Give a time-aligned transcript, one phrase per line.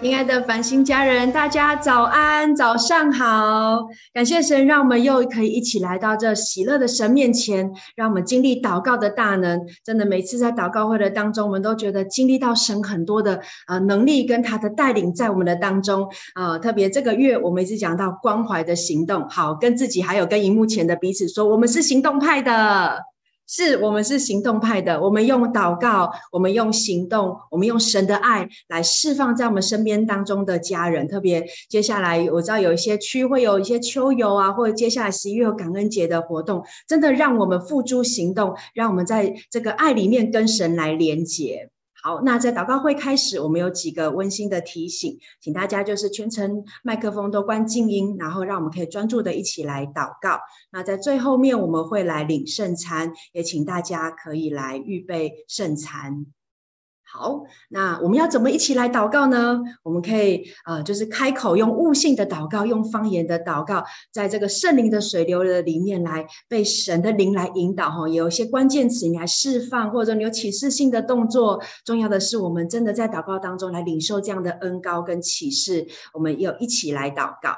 [0.00, 3.80] 亲爱的繁星家人，大家早安，早上好！
[4.14, 9.60] 感谢神，让我们又可以一起来到这喜乐的神面前，让我们经历祷告的大能。
[9.84, 16.56] 真的，每次在祷告会的当中，我们都觉得经历到神很多的呃能力跟他的带领在我们的当中、呃。
[16.60, 23.00] 特别这个月，我们一直讲到关怀的行动，好，跟自己还有跟荧幕前的彼此说，我们是行动派的。
[23.48, 31.08] 是我们是行动派的，我们用祷告，我们用行动，我们用神的爱来释放在我们身边当中的家人。
[31.08, 41.70] 特别接下来我知道有一些区会有一些秋游啊，或者接下来十一月有感恩节的活动，真的让我们付诸行动，让我们在这个爱里面跟神来连结。
[42.02, 50.38] 好，那在祷告会开始，我们有几个温馨的提醒，请大家就是全程麦克风都关静音，然后让我们可以专注的一起来祷告。
[50.70, 56.26] 那在最后面我们会来领圣餐，也请大家可以来预备圣餐。
[57.10, 59.60] 好，那我们要怎么一起来祷告呢？
[59.82, 68.06] 我们可以呃，就是开口用悟性的祷告，用方言的祷告，在这个圣灵的水流的里面来被神的灵来引导哈。
[68.06, 71.62] 有一些关键词你来释放，或者你有启示性的动作。
[71.82, 75.86] 重要的是，我们真的在祷告当中来领受这样的恩膏跟启示。
[76.12, 77.56] 我们要一起来祷告。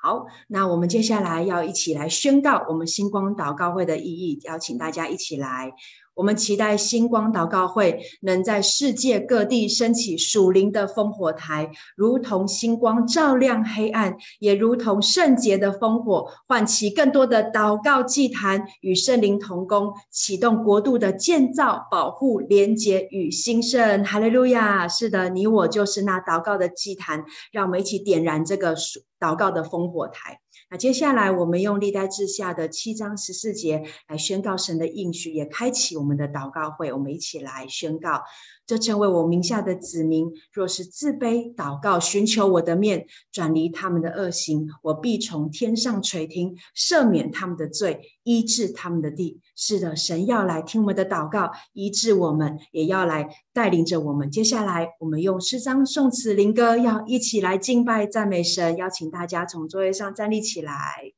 [0.00, 5.72] 好，那我们接下来要一起来宣告我们星光祷告会的意义，邀请大家一起来。
[6.16, 24.02] 我们期待星光祷告会能在世界各地升起属灵的烽火台，如同星光照亮黑暗，也如同圣洁的烽火唤起更多的祷告祭坛，与圣灵同工，启动国度的建造、保护、连结与兴盛。
[24.02, 24.88] 哈利路亚！
[24.88, 28.74] 是的，你我就是那祷告的祭坛，让我们一起点燃这个
[29.20, 30.40] 祷告的烽火台。
[30.68, 36.92] 那接下来，我们用历代志下的七章十四节来宣告神的应许，也开启我们的祷告会。
[36.92, 38.24] 我们一起来宣告。
[38.66, 49.40] 这成为我名下的子民，若是自卑祷告，寻求我的面，转离他们的恶行，我必从天上垂听，赦免他们的罪，医治他们的地。
[49.54, 54.30] 是的，神要来听我们的祷告，医治我们，也要来带领着我们。
[54.30, 58.76] 接下来，我们用诗章、颂词、灵歌，要一起来敬拜、赞美神。
[58.76, 61.15] 邀请大家从座位上站立起来。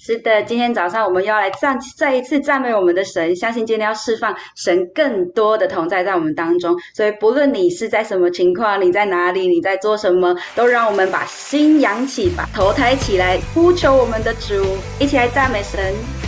[0.00, 3.34] 是的，今天早上我们要来赞，再一次赞美我们的神。
[3.34, 6.74] 相信今天要释放神更多的同在在我们当中。
[6.94, 14.64] 所以不论你是在什么情况，你在哪里，你在做什么，都让我们把心扬起，把头抬起来，呼求我们的主，
[14.98, 16.27] 一起来赞美神。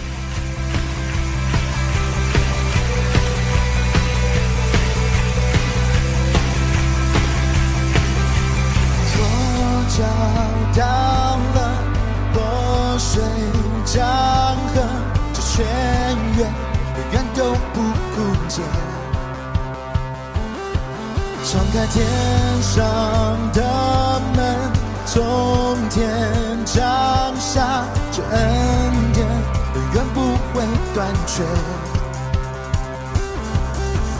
[21.51, 22.07] 敞开天
[22.63, 22.79] 上
[23.53, 23.61] 的
[24.37, 24.71] 门，
[25.05, 26.09] 从天
[26.65, 26.81] 降
[27.41, 28.39] 下这恩
[29.13, 29.27] 典，
[29.75, 30.21] 永远不
[30.55, 30.63] 会
[30.95, 31.43] 断绝。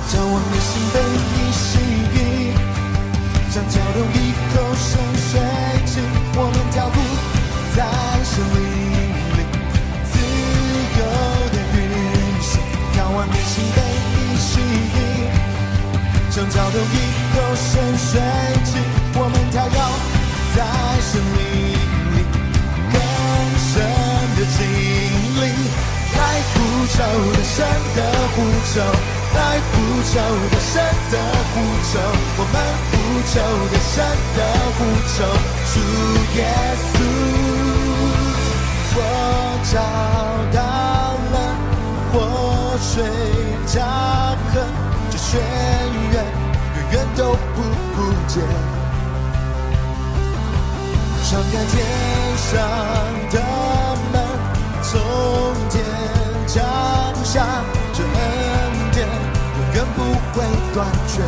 [0.09, 0.99] 将我内心被
[1.31, 1.79] 你吸
[2.17, 2.19] 引，
[3.53, 5.39] 像跳动一口深水
[5.87, 6.03] 井，
[6.35, 6.99] 我们脚步
[7.77, 7.79] 在
[8.25, 8.59] 森林
[9.37, 9.41] 里
[10.11, 10.13] 自
[10.99, 11.01] 由
[11.53, 11.79] 的运
[12.43, 12.51] 行。
[12.99, 13.79] 仰望的心被
[14.17, 14.99] 你吸引。
[16.33, 16.95] 像跳动一
[17.51, 18.21] 口深水
[18.63, 18.79] 井，
[19.19, 19.75] 我们跳跃
[20.55, 20.63] 在
[21.03, 21.43] 生命
[22.15, 22.23] 里
[22.93, 22.95] 更
[23.59, 23.75] 深
[24.37, 24.63] 的经
[25.35, 25.43] 历。
[26.15, 26.19] 来
[26.55, 26.55] 呼
[26.87, 26.95] 求
[27.35, 27.67] 的神
[27.97, 27.99] 的
[28.31, 28.39] 呼
[28.71, 28.79] 求，
[29.35, 29.75] 来呼
[30.07, 30.15] 求
[30.47, 30.79] 的神
[31.11, 31.15] 的
[31.51, 31.59] 呼
[31.91, 31.99] 求，
[32.39, 32.55] 我们
[32.87, 32.95] 呼
[33.27, 33.35] 求
[33.67, 33.99] 的神
[34.37, 34.39] 的
[34.79, 34.79] 呼
[35.11, 35.19] 求，
[35.73, 35.75] 主
[36.37, 36.41] 耶
[36.93, 37.03] 稣，
[38.95, 38.99] 我
[39.73, 39.75] 找
[40.55, 40.59] 到
[41.33, 41.37] 了
[42.13, 42.15] 活
[42.79, 42.95] 水
[43.67, 43.75] 江
[44.53, 44.55] 河，
[45.11, 45.29] 这泉
[46.13, 46.40] 源。
[47.21, 47.61] 都不
[47.95, 47.97] 枯
[48.29, 48.41] 竭，
[51.23, 51.77] 敞开天
[52.39, 52.49] 上
[53.31, 53.37] 的
[54.11, 54.15] 门，
[54.81, 54.91] 从
[55.69, 55.85] 天
[56.47, 56.57] 降
[57.23, 57.35] 下
[57.93, 58.11] 这恩
[58.93, 59.99] 典，永远不
[60.33, 60.35] 会
[60.73, 60.77] 断
[61.09, 61.21] 绝。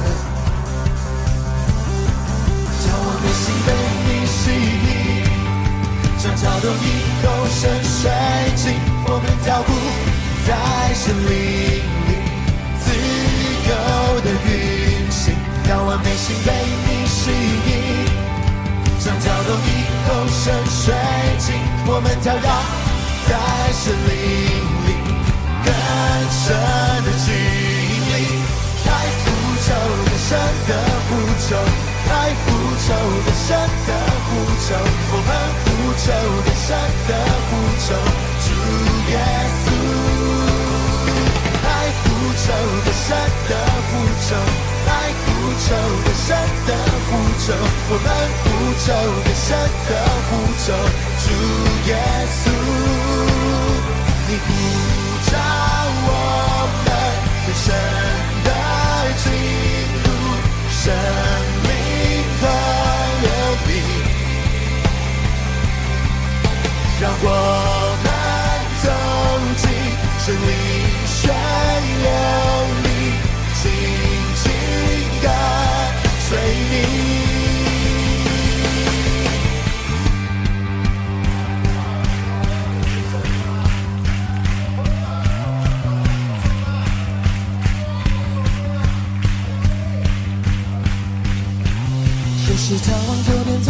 [2.81, 3.69] 叫我的心被
[4.07, 4.41] 你吸
[4.89, 4.89] 引，
[6.19, 6.81] 像跳动一
[7.21, 8.01] 口深水
[8.57, 8.65] 井，
[9.09, 9.69] 我们脚步
[10.47, 10.49] 在
[10.95, 11.31] 森林
[16.13, 17.73] 内心被你吸引，
[19.01, 19.69] 像跳动一
[20.07, 20.93] 口深水
[21.39, 21.49] 井，
[21.87, 22.39] 我们跳跃
[23.27, 23.33] 在
[23.73, 24.13] 森林
[24.85, 24.91] 里
[25.65, 25.73] 更
[26.29, 26.45] 深
[27.03, 27.33] 的经
[28.13, 28.15] 历。
[28.85, 28.89] 来
[29.25, 29.27] 呼
[29.65, 29.67] 求
[30.05, 30.29] 的神
[30.69, 30.71] 的
[31.09, 31.11] 呼
[31.41, 31.57] 求，
[32.11, 32.13] 来
[32.45, 32.93] 呼求
[33.25, 33.49] 的神
[33.87, 33.91] 的
[34.29, 34.29] 呼
[34.61, 34.77] 求，
[35.13, 35.33] 我们
[35.65, 35.67] 呼
[35.97, 36.05] 求
[36.45, 36.69] 的神
[37.09, 37.11] 的
[37.49, 37.51] 呼
[37.81, 37.89] 求，
[38.45, 38.47] 主
[39.13, 39.17] 耶
[39.49, 39.52] 稣。
[42.43, 42.51] 呼求
[42.85, 43.07] 的神
[43.49, 43.53] 的
[43.87, 43.91] 呼
[44.27, 44.35] 求。
[44.85, 44.91] 来
[45.23, 45.27] 呼
[45.63, 45.65] 求
[46.03, 46.29] 的神
[46.67, 46.71] 的
[47.07, 47.47] 呼求，
[47.89, 48.07] 我们
[48.43, 48.45] 呼
[48.83, 48.87] 求
[49.23, 49.47] 更深
[49.89, 49.91] 的
[50.27, 50.67] 呼求，
[51.23, 51.25] 主
[51.87, 51.91] 耶
[52.43, 52.45] 稣，
[54.27, 54.51] 你呼
[55.31, 55.33] 召
[56.05, 56.11] 我
[56.85, 56.87] 们
[57.47, 57.65] 更深
[58.43, 58.49] 的
[59.23, 59.25] 进
[60.03, 60.05] 入
[60.69, 60.83] 生
[61.63, 61.71] 命
[62.41, 62.43] 河
[63.23, 63.25] 流
[63.69, 63.71] 里，
[67.01, 67.25] 让我
[68.03, 68.07] 们
[68.83, 68.85] 走
[69.59, 69.65] 进
[70.19, 70.51] 生命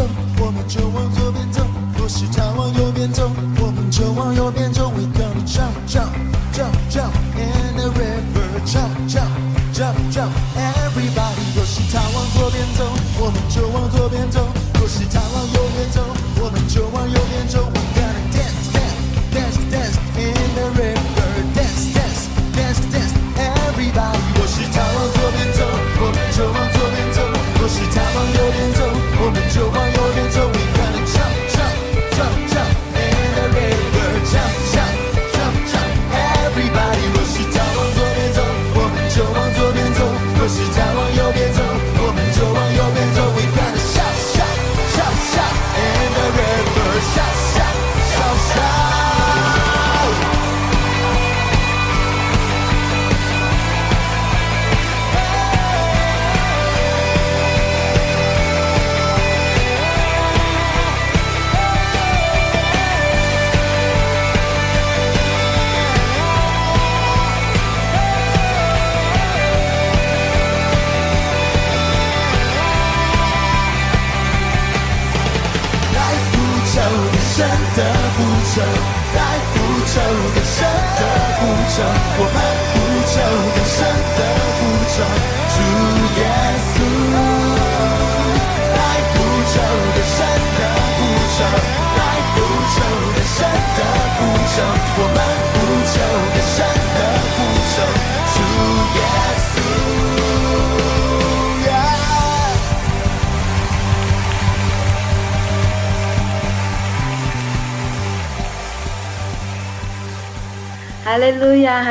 [0.02, 0.08] 走，
[0.44, 1.62] 我们就往左边走；
[1.96, 4.90] 若是他往右边走，我们就往右边走。
[4.90, 6.10] We gonna jump, jump,
[6.52, 9.30] jump, jump in the river, jump, jump,
[9.72, 10.32] jump, jump.
[10.56, 12.84] Everybody，若是他往左边走，
[13.20, 13.68] 我们就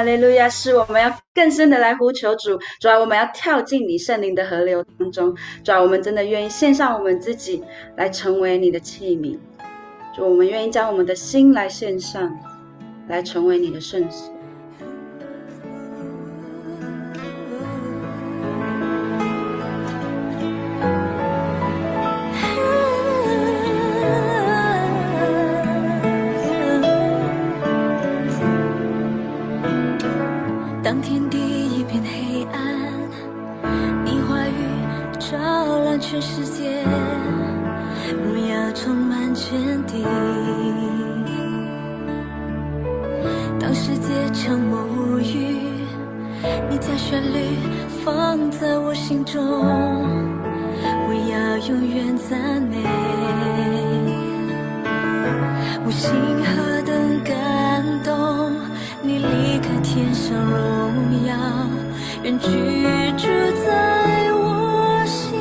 [0.01, 0.49] 哈利路亚！
[0.49, 5.31] 是我们要更深的来呼求主，主啊，我们要跳进你圣灵的河流当中，
[5.63, 7.63] 主啊，我们真的愿意献上我们自己
[7.97, 9.37] 来成为你的器皿，
[10.17, 12.35] 就，我们愿意将我们的心来献上，
[13.09, 14.33] 来成为你的圣所。
[30.91, 32.59] 当天地一片黑暗，
[34.03, 34.51] 你话语
[35.19, 35.37] 照
[35.85, 36.83] 亮全世界，
[38.21, 40.03] 荣耀充满全地。
[43.57, 45.55] 当世界沉默无语，
[46.69, 47.37] 你将旋律
[48.03, 52.83] 放在我心中，我要永远赞美。
[55.85, 56.11] 我心
[56.43, 58.51] 何等感动，
[59.11, 61.35] 你离开天上荣耀，
[62.23, 62.47] 愿居
[63.17, 63.27] 住
[63.61, 65.37] 在我心，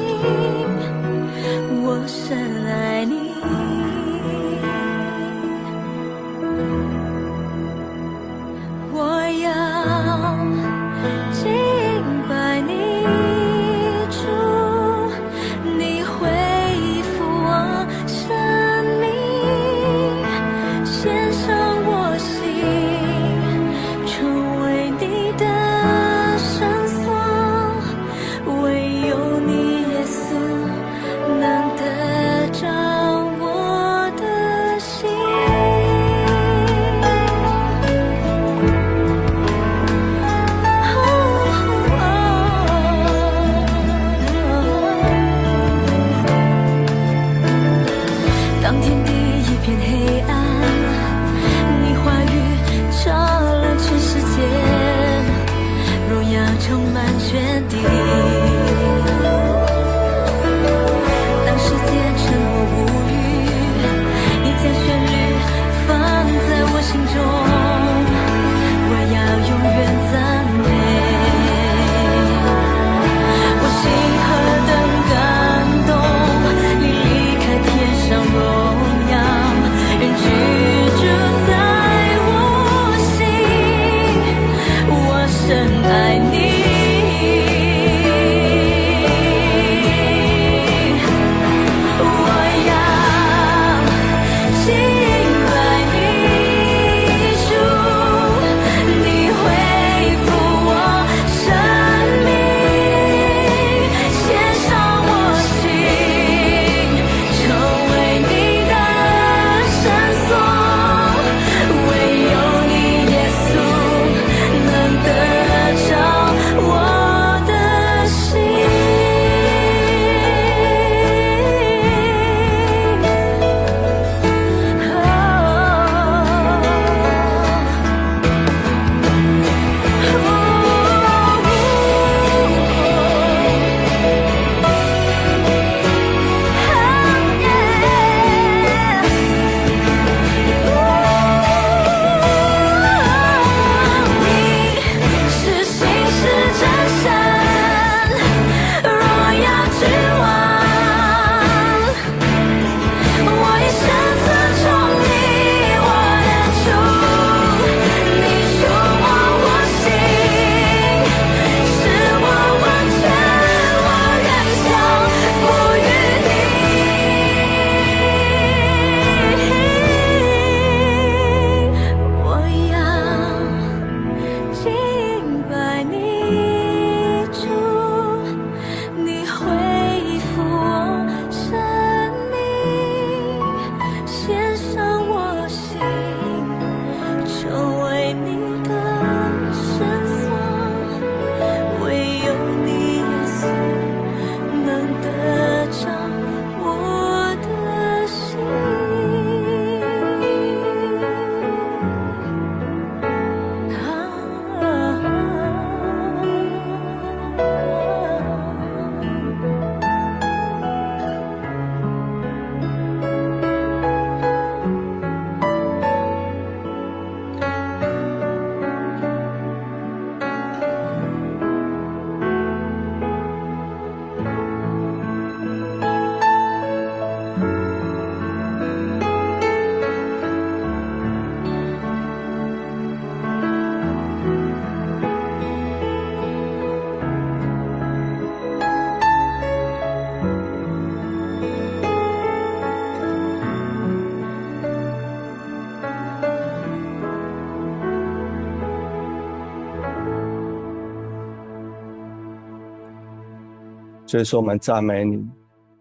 [254.10, 255.24] 所以说，我们赞美你。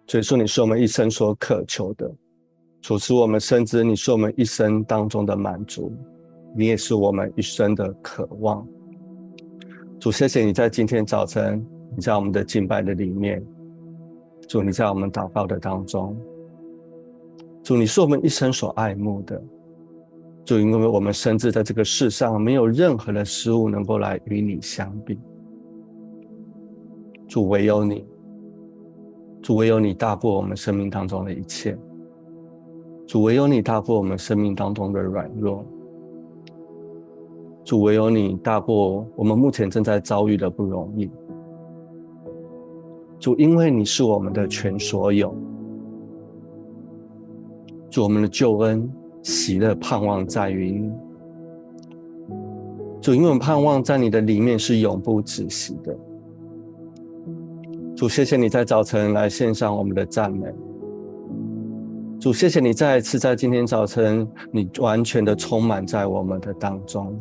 [0.05, 2.07] 所以说，你是我们一生所渴求的。
[2.79, 5.91] 主，是我们深知你是我们一生当中的满足，
[6.55, 8.63] 你也是我们一生的渴望。
[10.00, 13.43] 主，谢谢你在今天早晨，你在我们的敬拜的里面。
[14.48, 16.15] 主，你在我们祷告的当中。
[17.63, 19.41] 主，你是我们一生所爱慕的。
[20.45, 25.17] 主，因为我们深知在这个世上没有任何的事物能够来与你相比。
[27.27, 28.05] 主，唯有你。
[29.41, 31.77] 主，唯有你大过我们生命当中的一切。
[33.08, 35.65] 主，唯有你大过我们生命当中的软弱。
[37.63, 41.10] 主，唯有你大过我们目前正在遭遇的不容易。
[43.19, 45.36] 主，因为你是我们的全所有。
[47.89, 48.91] 主，我们的救恩、
[49.24, 50.91] 喜乐、盼望在于你。
[53.01, 55.98] 主，因为我们盼望在你的里面是永不止息的。
[58.00, 60.48] 主，谢谢你在早晨来献上我们的赞美。
[62.18, 67.20] 主，谢谢你再一次在今天早晨，你完全的充满在我们的当中。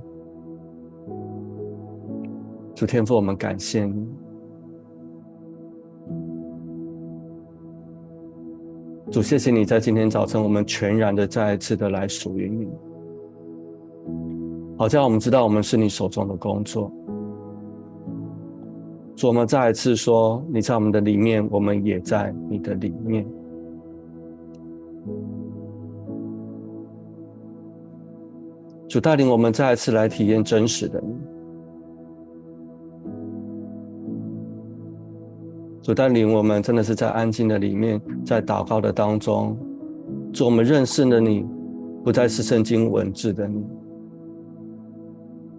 [2.76, 4.08] 主，天父，我们感谢你。
[9.11, 12.68] 主，谢谢你在今天早晨，我们全然的再一次的来属于你。
[14.78, 16.88] 好像我们知道我们是你手中的工作。
[19.18, 23.26] 主，我们再一次说，你在我们的里面，我们也在你的里面。
[28.88, 31.16] 主带领我们再一次来体验真实的你。
[35.82, 39.58] 主带领我们真的是在安静的里面，在祷告的当中，
[40.32, 41.44] 主，我们认识的你，
[42.04, 43.66] 不再是圣经文字的你。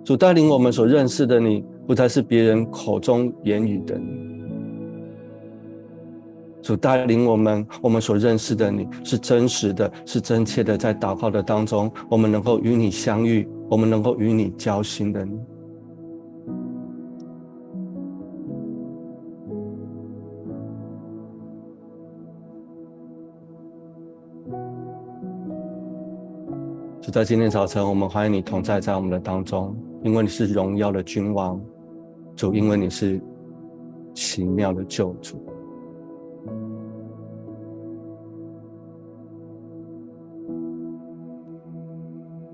[0.05, 1.65] 主带领我们所认识的你。
[1.89, 4.43] 不再是别人口中言语的你，
[6.61, 15.39] 主带领我们，我们所认识的你是真实的，是真切的，在祷告的当中，我们能够与你相遇，我们能够与你交心的你。
[27.01, 31.59] 就在今天早晨，我们欢迎你同在在我们的当中，因为你是荣耀的君王。
[32.39, 33.19] 主，因为你是
[34.13, 35.37] 奇妙的救主，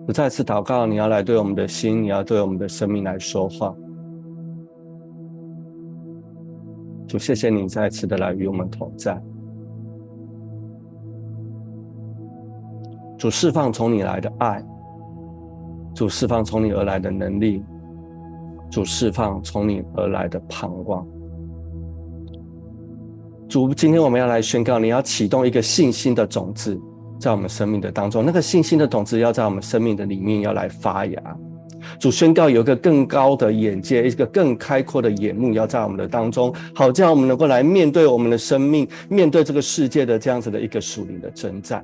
[0.08, 3.76] 我再次祷告，你要来对我们的心，你要对我们的生命来说话。
[7.08, 9.22] 主，谢谢你再次的来与我们同在。
[13.20, 14.66] 主，释放从你来的爱，
[15.94, 17.64] 主，释放从你而来的能力。
[18.76, 21.08] 主，释放从你而来的盼望。
[23.48, 26.78] 主，今天我们要来宣告，你要启动一个信心的种子，
[27.18, 31.38] 在我们生命的当中，那个信心的种子要在我们生命的里面要来发芽。
[32.02, 41.82] 主，宣告有一个更高的眼界，一个更开阔的眼目要在我们的当中，好这样我们能够来面对我们的生命，面对这个世界的这样子的一个属灵的征战。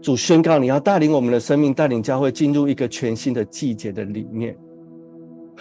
[0.00, 4.56] 主，宣告你要带领我们的生命，带领教会进入一个全新的季节的里面。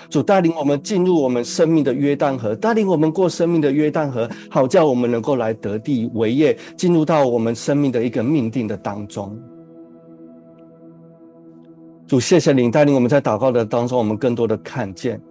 [0.10, 9.38] 主带领我们进入我们生命的约旦河，带领我们过生命的约旦河，好叫我们能够来得地为业，进入到我们生命的一个命定的当中。
[12.08, 15.22] 主，谢谢你带领我们在祷告的当中，我们更多的看见。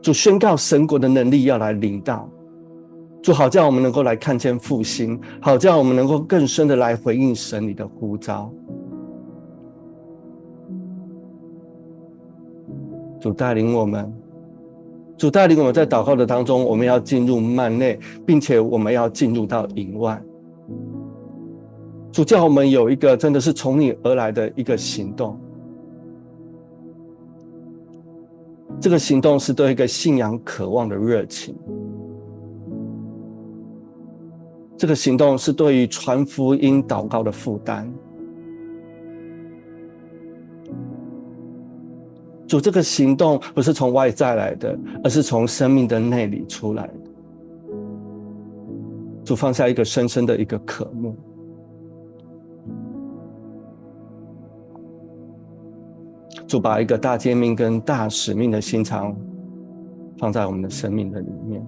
[0.00, 2.30] 主宣告神国的能力要来临到，
[3.22, 8.50] 主好叫我们能够来看见复兴，好叫我们能够更深的来回应神你的呼召。
[13.20, 14.10] 主带领我们，
[15.18, 20.20] 主带领我们在祷告的当中，我们要进入幔内，并且我们要进入到营外。
[22.10, 25.38] 主叫我们有一个真的是从你而来的一个行动，
[28.80, 31.54] 这个行动是对一个信仰渴望的热情，
[34.76, 37.92] 这个行动是对于传福音祷告的负担。
[42.50, 46.94] 主，这个行动不是从外在来的，而是从生命的内里出来的。
[49.24, 51.14] 主放下一个深深的一个渴慕，
[56.48, 59.16] 主把一个大诫命跟大使命的心肠
[60.18, 61.64] 放在我们的生命的里面。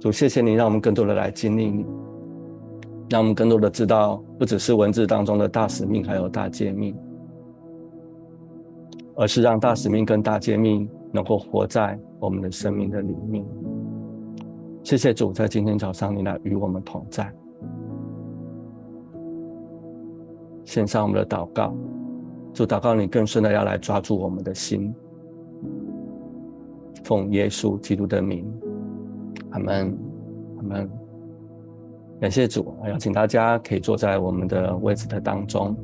[0.00, 1.84] 主，谢谢你，让我们更多的来经历你。
[3.08, 6.96] 让我们更多的知道，不只是文字当中的大使命，还有大诫命。
[9.16, 13.46] 而是让大使命跟大诫命能够活在我们的生命的里面。
[14.82, 17.32] 谢谢主，在今天早上你来与我们同在。
[20.64, 21.72] 献上我们的祷告，
[22.52, 24.92] 主祷告你更深的要来抓住我们的心，
[27.04, 28.44] 奉耶稣基督的名，
[29.50, 29.96] 阿门，
[30.56, 31.03] 阿门。
[32.20, 35.76] 感谢主，邀请大家可以坐在我们的位置的当中。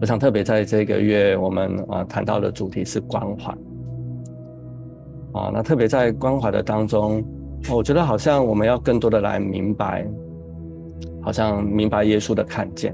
[0.00, 3.52] 我想特别在这个月，我们啊谈到的主题是关怀
[5.32, 7.22] 啊，那特别在关怀的当中，
[7.70, 10.04] 我觉得好像我们要更多的来明白，
[11.20, 12.92] 好像明白耶稣的看见。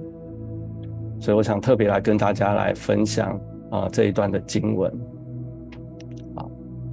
[1.18, 4.92] 所以我想特别来跟大家来分享啊这一段的经文。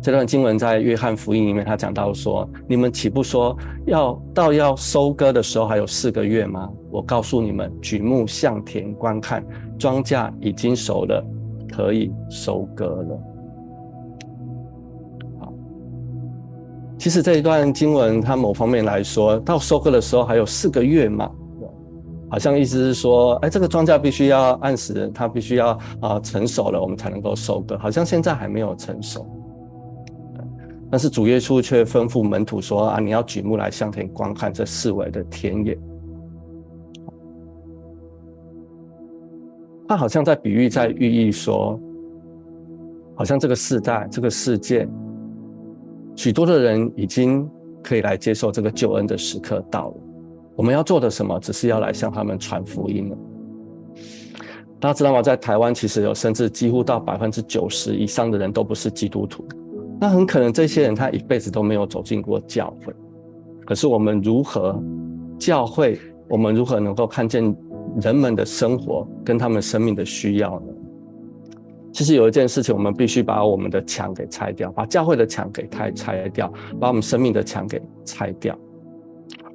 [0.05, 6.69] 这段经文在约翰福音里面，他讲到说：“你们岂不说要到要收割的时候还有四个月吗？
[6.91, 9.43] 我告诉你们，举目向田观看，
[9.79, 11.25] 庄稼已经熟了，
[11.75, 13.19] 可以收割了。”
[15.41, 15.51] 好，
[16.99, 21.27] 其实这一段经文，它某方面来说，到收割的时候还有四个月嘛。
[22.29, 27.75] 好像意思是说，哎，这个庄稼必须要按时，它必须要啊成熟了，我们才能够收割。
[27.79, 29.25] 好像现在还没有成熟，
[30.95, 35.77] 但是主耶稣却吩咐门徒说啊，你要举目来向天观看这四围的田野。
[39.89, 41.77] 他好像在比喻，在寓意说，
[43.13, 44.87] 好像这个世代、这个世界，
[46.15, 47.45] 许多的人已经
[47.83, 49.97] 可以来接受这个救恩的时刻到了。
[50.55, 51.37] 我们要做的什么？
[51.41, 53.17] 只是要来向他们传福音了。
[54.79, 55.21] 大家知道吗？
[55.21, 59.45] 在台湾，其实有甚至几乎到百分之九十以上的人都不是基督徒。
[60.05, 62.93] 那很可能这些人他一辈子都没有走进过教会。
[63.65, 64.79] 可是我们如何
[65.39, 65.99] 教会？
[66.29, 67.43] 我们如何能够看见
[67.99, 70.67] 人们的生活跟他们生命的需要呢？
[71.91, 78.55] 其实有一件事情，我们必须把我们的墙给拆掉，把教会的墙给拆拆掉，把我们生命的墙给拆掉。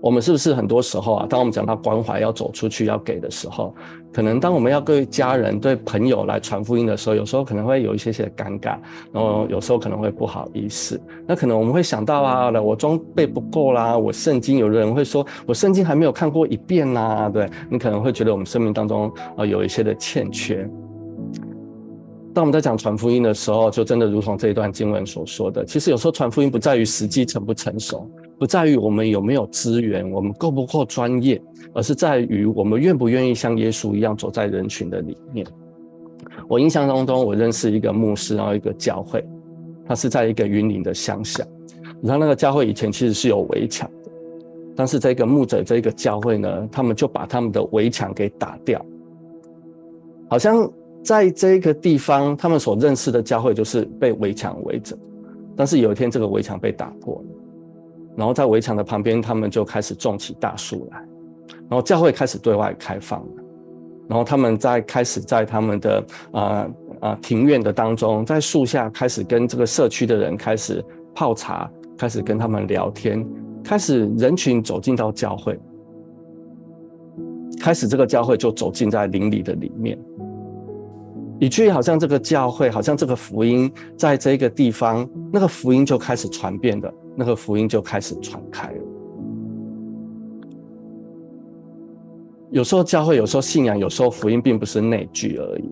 [0.01, 3.75] 我们是不是很多时候啊，当我们讲到关怀要走出去要给的时候，
[4.13, 8.79] 可能当我们要对家人、对朋友来传福音的时候，有时候可能会有一些些尴尬，
[9.13, 10.99] 然后有时候可能会不好意思。
[11.27, 20.67] 那可能我们会想到啊，我装备不够啦，我圣经有的人会说我圣经还没有看过一遍呐，对，你可能会觉得我们生命当中啊有一些的欠缺。
[22.33, 28.11] 当我们在讲传福音的时候，就真的如同这一段经文所说的，其实有时候传福音不在于时机成不成熟。
[28.41, 31.39] 不在于我们有没有资源，我们够不够专业，
[31.75, 35.47] 而是在于我们愿不愿意像耶稣一样走在人群的里面。
[36.49, 39.23] 我印象当中，我认识一个牧师，然后一个教会，
[39.87, 41.47] 他是在一个云林的乡下。
[42.03, 44.11] 然后那个教会以前其实是有围墙的，
[44.75, 48.83] 但是这个牧者这个教会呢，他们就把他们的围墙给打掉。
[50.31, 50.67] 好像
[51.05, 54.97] 在这个地方，他们所认识的教会就是被围墙围着，
[55.55, 57.40] 但是有一天这个围墙被打破了。
[58.17, 60.99] 然后在围墙的旁边，他们就开始种起大树来，
[61.69, 63.43] 然后教会开始对外开放了，
[64.09, 66.71] 然后他们在开始在他们的啊啊、
[67.01, 73.27] 呃呃、庭院的当中，在树下开始跟这个社区的人开始泡茶，开始跟他们聊天，
[73.65, 75.59] 开始人群走进到教会，
[77.61, 79.99] 开始这个教会就走进在邻里的里面。
[81.39, 88.79] 以至于好像这个教会，好像这个福音，在这个地方，那个福音就开始传遍的，那个福音就开始传开了。
[92.51, 95.71] 有时候教会，有时候信仰，有时候福音，并不是内聚而已，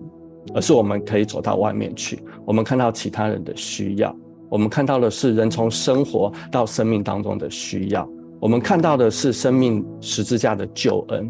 [0.53, 4.15] 而是我们可以走到外面去，我们看到其他人的需要，
[4.47, 8.07] 我们看到的是人从生活到生命当中的需要，
[8.39, 11.29] 我们看到的是生命十字架的救恩。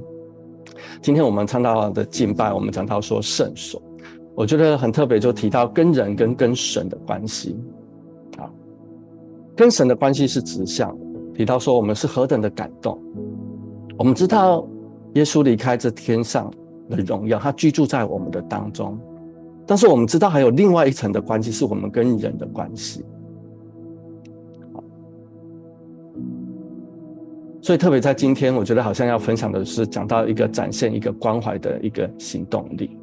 [1.02, 3.82] 今天我们唱到的敬拜，我们讲到说圣所。
[4.36, 7.58] 我觉得很特别，就提到跟人跟跟神的关系，
[9.60, 10.98] 跟神的关系是直向。
[11.34, 12.98] 提到说我们是何等的感动，
[13.98, 14.65] 我们知道
[15.15, 16.50] 耶稣离开这天上
[16.89, 18.98] 的荣耀，他居住在我们的当中，
[19.67, 23.04] 但是我们知道还有另外一层的关系，是我们跟人的关系。
[27.62, 32.98] 所以特别在今天，我觉得好像要分享的是讲到一个展现一个关怀的一个行动力。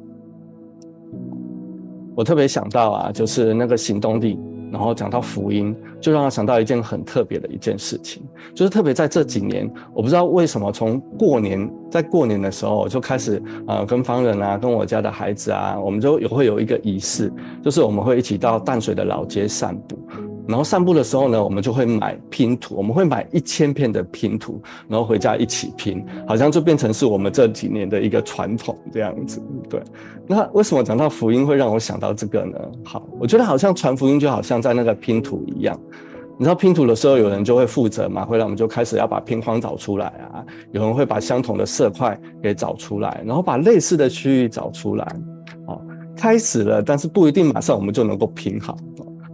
[2.15, 4.39] 我特别想到啊，就是那个行动力，
[4.71, 17.31] 然后讲到福音，就让他想到一件很特别的一件事情，就是特别在这几年，我不知道为什么，从过年，在过年的时候就开始、呃，跟方人啊，跟我家的孩子啊，我们就有会有一个仪式，
[17.63, 19.97] 就是我们会一起到淡水的老街散步。
[20.47, 29.41] 然后散步的时候呢，我们就会买拼图，我们会买一千片的拼图，然后回家一起拼，好像就变成是我们这几年的一个传统这样子。
[29.69, 29.81] 对，
[30.25, 32.57] 那为什么讲到福音会让我想到这个呢？
[32.83, 35.77] 好，我觉得好像传福音就好像在那个拼图一样。
[36.39, 45.15] 你知道拼图的时候，有人就会负责嘛，回来我们就开始要把拼框找出来啊，有人会把相同的色块给找出来，然后把类似的区域找出来。
[45.65, 45.81] 好，
[46.15, 48.77] 开始了，但是不一定马上我们就能够拼好。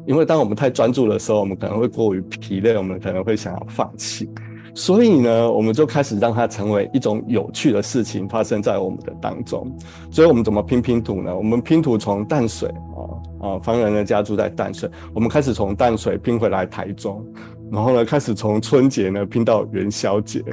[0.05, 4.29] 因为当我们太专注的时候，我们可能会过于疲累，我们可能会想要放弃。
[4.75, 9.71] 所以呢，我们就开始让它成为一种有趣的事情发生在我们的当中。
[10.09, 11.35] 所以我们怎么拼拼图呢？
[11.35, 17.23] 我们拼图从淡水啊啊，方人的家住在淡水，我们开始从淡水拼回来台中，
[17.71, 20.43] 然后呢，开始从春节呢拼到元宵节，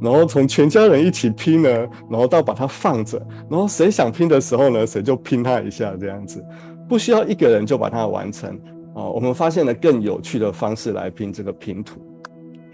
[0.00, 1.70] 然后从全家人一起拼呢，
[2.10, 6.44] 然后到把它放着，然后谁想拼的时候呢，谁就拼它一下，这样子，
[6.88, 8.58] 不需要一个人就把它完成。
[8.98, 12.00] 哦，我们发现了更有趣的方式来拼这个拼图，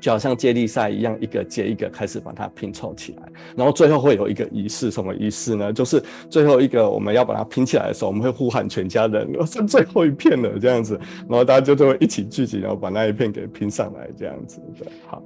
[0.01, 3.23] 就好像接力赛一样，一个接一个开始把它拼凑起来，
[3.55, 5.71] 然后最后会有一个仪式，什么仪式呢？
[5.71, 14.63] 就是最后一个我们要把它拼起来的时候，我们会呼喊全家人，剩最后一片了这样子，然后大家就都会一起聚集，然后把那一片给拼上来这样子。
[14.79, 15.23] 对，好，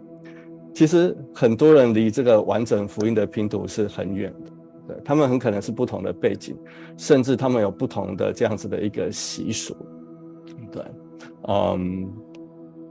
[0.74, 6.56] 其实很多人离这个完整福音的拼图是很远的，对，他们很可能是不同的背景，
[6.96, 9.76] 甚至他们有不同的这样子的一个习俗。
[10.72, 10.82] 对，
[11.48, 12.08] 嗯，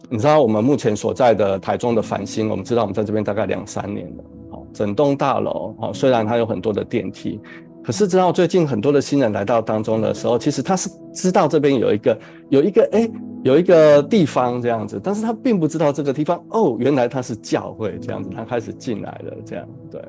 [0.10, 4.24] 你知道我们目前所在的台中的繁星，我们知道我们在这边大概两三年了。
[4.50, 7.40] 好，整栋大楼，好，虽然它有很多的电梯，
[7.84, 13.10] 可是知道最近很多的新人来到当中的时候，其实他是知道这边有一个有一个哎
[13.44, 20.02] 有一个地方这样子，但是他并不知道这个地方哦，原来他是教会这样子，他开始进来了这样，对，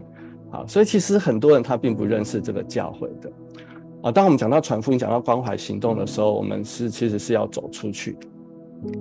[0.51, 3.31] 好，所以其实很多人他并不认识这个教会的。
[4.03, 8.17] 啊，当我们讲到传福音、讲到关怀行动的时候，我们是其实是要走出去。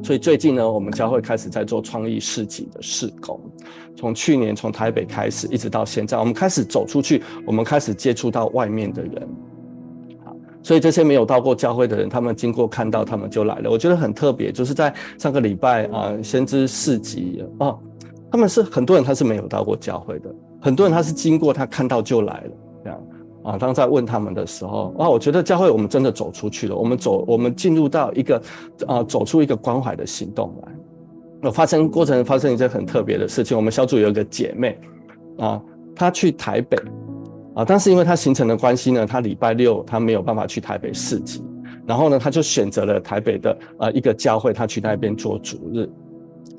[0.04, 3.40] 所以最近呢，我们教会开始在做创意市集的试工。
[3.96, 9.30] 从去年从台北开始，一直到现在，我们开始走出去，我们开始接触到外面的人。
[10.26, 13.70] 好，所以这些没有到过教会的人，他们经过看到，他们就来了。
[13.70, 17.78] 我觉得很特别，就是在上个礼拜啊，先知市集哦，
[18.32, 22.52] 他们是很多人他是没有到过教会的，很多人他是经过他看到就来了。
[23.48, 28.42] 啊，当在问他们的时候，哇，我觉得教会我们真的走出去了，我们走，我们进入到一个，
[28.86, 30.72] 啊，走出一个关怀的行动来。
[31.44, 34.78] 有发生过程发生一件很特别的事情，我们小组有一个姐妹，
[35.38, 35.62] 啊，
[35.96, 36.78] 她去台北，
[37.56, 41.42] 啊，但是因为她行程的关系呢，她礼拜六她没有办法去台北市集，
[41.86, 45.90] 然后呢，她就选择了台北的啊一个教会，她去那边做主日，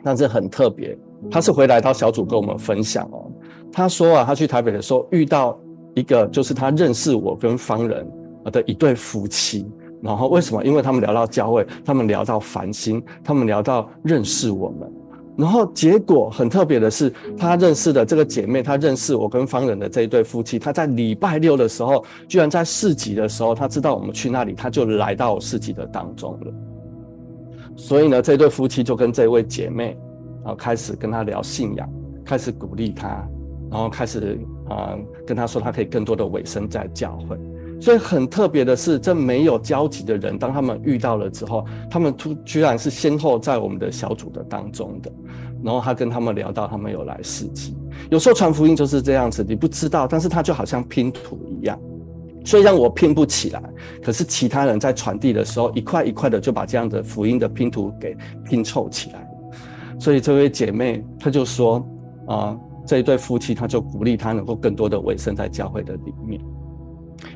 [0.02, 0.96] 但是很特别，
[1.30, 3.30] 她是回来到小组跟我们分享哦，
[3.70, 5.60] 她说啊，她去台北的时候遇到。
[5.98, 8.06] 一个就是他认识我跟方人
[8.52, 9.66] 的一对夫妻，
[10.02, 10.64] 然后为什么？
[10.64, 14.90] 因为他们聊到教会，他们聊到繁星，他们聊到认识我们，
[15.36, 26.52] 然后结果很特别的是，他认识的这个姐妹，他认识我跟方人的这一对夫妻，他在礼拜六的时候，居然在市集的时候，他知道我们去那里，他就来到市集的当中了。
[27.76, 29.96] 所以呢，这对夫妻就跟这位姐妹，
[30.42, 31.88] 然后开始跟他聊信仰，
[32.24, 33.28] 开始鼓励他。
[33.70, 37.38] 然后开始啊、跟他说他可以更多的委身在教会，
[37.80, 45.10] 所以很特别的是，这没有交集的人，当他们遇到了之后，他们突居然是先后在我们的小组的当中的。
[45.62, 47.76] 然后他跟他们聊到，他们有来市集。
[48.10, 51.76] 有时候传福音就是这样子，你不知道，但是他就好像拼图一样，
[52.44, 53.62] 虽然我拼不起来，
[54.02, 59.28] 可是其他人在传递的时候，一块一块的就把这样的福音的拼图给拼凑起来。
[59.98, 61.84] 所以这位姐妹她就说
[62.26, 62.56] 啊。
[62.88, 66.40] 这一对夫妻，他就鼓励他能够更多的委身在教会的里面。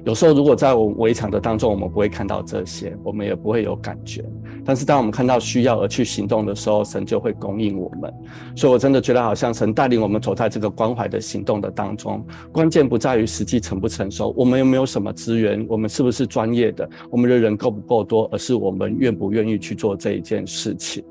[0.05, 4.25] 有时候，如果在我围场的当中，我们不会看到这些，我们也不会有感觉。
[4.65, 8.11] 但是，当我们看到需要而去行动的时候，神就会供应我们。
[8.57, 12.25] 所以，我真的觉得好像神带领我们走在这个关怀的行动的当中。
[12.51, 21.05] 关键不在于实际成不成熟，我们有没有什么资源，我们是不是专业的，我们的人够不够多，而是我们愿不愿意去做这一件事情。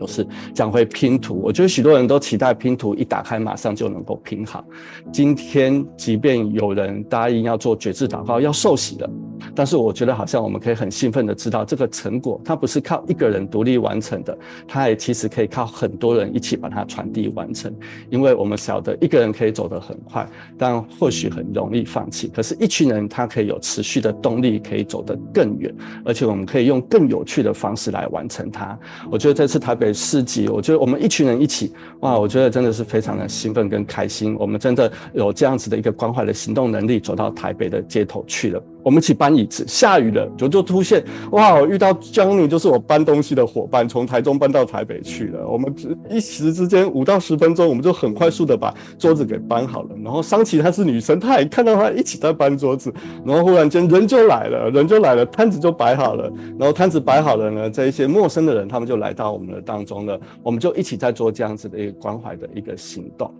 [0.00, 4.64] 就是讲回拼图，我觉得许多人都期待拼图一打开马上就能够拼好。
[5.12, 9.10] 今天即便有人答应要做决志祷告，要受洗了，
[9.54, 14.36] 但是我觉得好像我们可以很兴奋的知道，这个成果它不是靠一个人独立完成的，
[14.66, 17.70] 它也其实可以靠很多人一起把它传递完成。
[18.08, 22.28] 因为我们晓得一个人可以走得很快，但或许很容易放弃。
[22.34, 25.74] 可是，一群人他可以有持续的动力，可以走得更远，
[26.06, 28.78] 而且我们可以用更有趣的方式来完成它。
[29.10, 34.36] 我觉得这次台北市集，我觉得我们一群人一起，哇，我觉得真的是非常的兴奋跟开心。
[34.38, 38.62] 我们真的有这样子的一个关怀的行动能力，走到台北的街头去了。
[38.82, 41.54] 我们一起搬椅子，下雨了就就出现哇！
[41.54, 45.46] 我遇到 Johnny 就是我搬东西的伙伴，从台中搬到台北去了。
[45.46, 45.70] 我们
[46.08, 49.90] 一时之间五到十分钟，我们就很快速的把桌子给搬好了。
[50.02, 52.90] 然后桑琪她是女生，她也看到她一起在搬桌子，
[53.22, 56.32] 然后忽然间人就来了，人就来了，摊子就摆好了。
[56.58, 63.32] 然后摊子摆好了呢，这一些陌生的人他们就来到我们的当当中呢，我们就一起在做这样子的一个关怀的一个行动。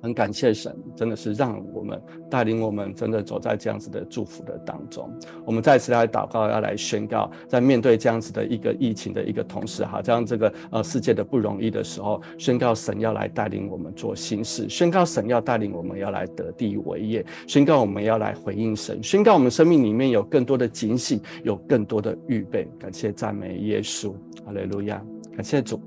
[0.00, 2.00] 很感谢神，真的是让我们
[2.30, 5.12] 带领我们，真的走在这样子的祝福的当中。
[5.44, 22.68] 我们再次来祷告，要来宣告，在面对这样子的一个疫情的一个同时，哈，这样这个呃世界的不容易的时候，宣告神要来带领我们做新事，宣告神要带领我们要来得地为业，宣告我们要来回应神，宣告我们生命里面有更多的警醒，有更多的预备。
[22.78, 24.12] 感谢赞美耶稣，
[24.46, 25.04] 哈利路亚，
[25.38, 25.80] 感谢主。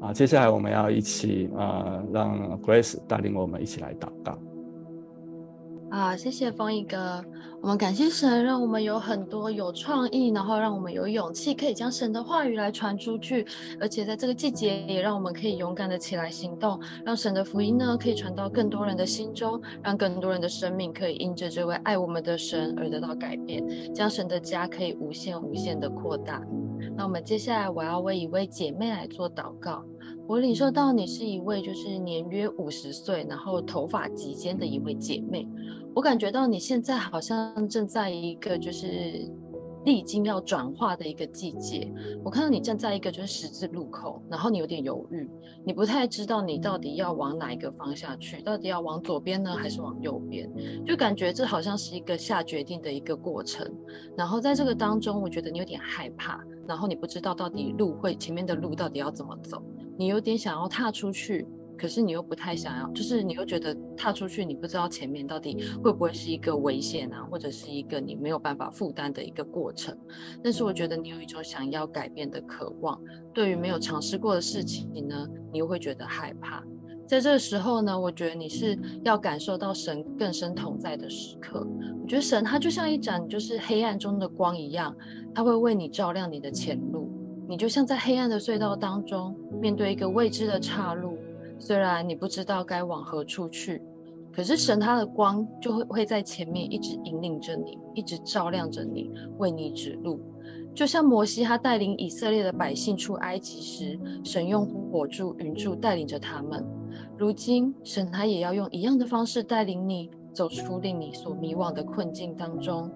[0.00, 4.36] 啊，接下来我们要一起啊，让 Grace 带领我们一起来祷告。
[5.90, 7.24] 啊，谢谢丰毅哥，
[7.62, 13.46] 我们感谢神，让我们有很多有创意，然后让我们有勇气，可以将神的话语来传出去，
[13.80, 26.42] 而且在这个季节，也让我们可以勇敢的起来行动，让神的福音呢，可以传到更多人的心中，让更多人的生命可以因着这位爱我们的神而得到改变，将神的家可以无限无限的扩大。
[26.96, 29.82] 那我们接下来，我要为一位姐妹来做祷告。
[30.26, 35.48] 我领受到你是一位就是年约五十岁，然后头发及肩的一位姐妹。
[35.98, 39.28] 我感觉到你现在好像正在一个就是。
[39.84, 41.90] 历经要转化的一个季节，
[42.22, 45.26] 我看到你站在一个就是十字路口，然后你有点犹豫，
[45.64, 50.50] 你不太知道你到底要往哪一个方向去，到底要往左边呢，还是往右边？
[50.84, 53.66] 就感觉这好像是一个下决定的一个过程。
[54.14, 59.62] 然后在这个当中，我觉得你有点害怕，然后你不知道到底路会前面的路到底要怎么走，
[59.96, 61.46] 你有点想要踏出去。
[61.78, 69.96] 可是你又不太想要，就是你又觉得踏出去，你不知道前面到底会不会是一个危险啊，或者是一个你没有办法负担的一个过程。
[70.42, 73.00] 但是我觉得你有一种想要改变的渴望。
[73.32, 76.64] 对于没有尝试过的事情呢，你又会觉得害怕。
[77.06, 81.66] 在这个时候呢，我觉得你是要感受到神更深同在的时刻。
[82.02, 84.94] 我觉得神他就像一盏就是黑暗中的光一样，
[85.34, 87.08] 他会为你照亮你的前路。
[87.48, 91.16] 你就像在黑暗的隧道当中，面对一个未知的岔路。
[91.58, 93.82] 虽然你不知道该往何处去，
[94.32, 100.20] 可是神他的光就会会在前面一直引领着你，一直照亮着你，为你指路。
[100.74, 106.64] 就像摩西他带领以色列的百姓出埃及时，神用火柱、云柱带领着他们。
[107.16, 112.88] 如今神他也要用一样的方式带领你，走出令你所迷惘的困境当中。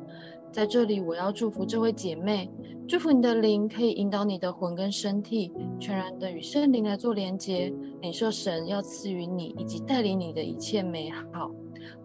[0.52, 2.50] 在这里，我要祝福这位姐妹，
[2.86, 11.50] 祝福你的灵可以引导你的魂跟身体，全然的与圣灵来做连接，领受神要赐予你以及带领你的一切美好。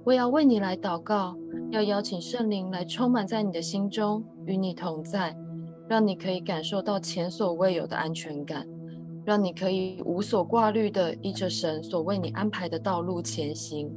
[0.05, 1.35] 我要为你来祷告，
[1.71, 5.35] 要邀请圣灵来充满在你的心中，与你同在，
[5.89, 8.65] 让你可以感受到前所未有的安全感，
[9.25, 13.91] 让你可以无所挂虑的依着神所为你安排的道路前行，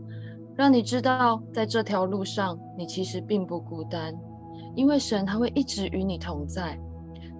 [0.56, 4.12] 让你知道在这条路上你其实并不孤单。
[4.74, 6.78] 因为神他会一直与你同在，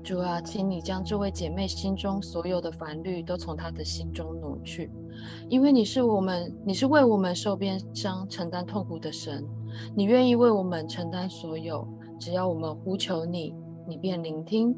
[0.03, 4.90] 主啊，请你将这位姐妹心中所有的烦虑都从她的心中挪去，
[5.49, 9.47] 因为你是我们，你是为我们受鞭伤、承担痛苦的神，
[9.95, 11.87] 你愿意为我们承担所有，
[12.19, 13.55] 只要我们呼求你，
[13.87, 14.75] 你便聆听。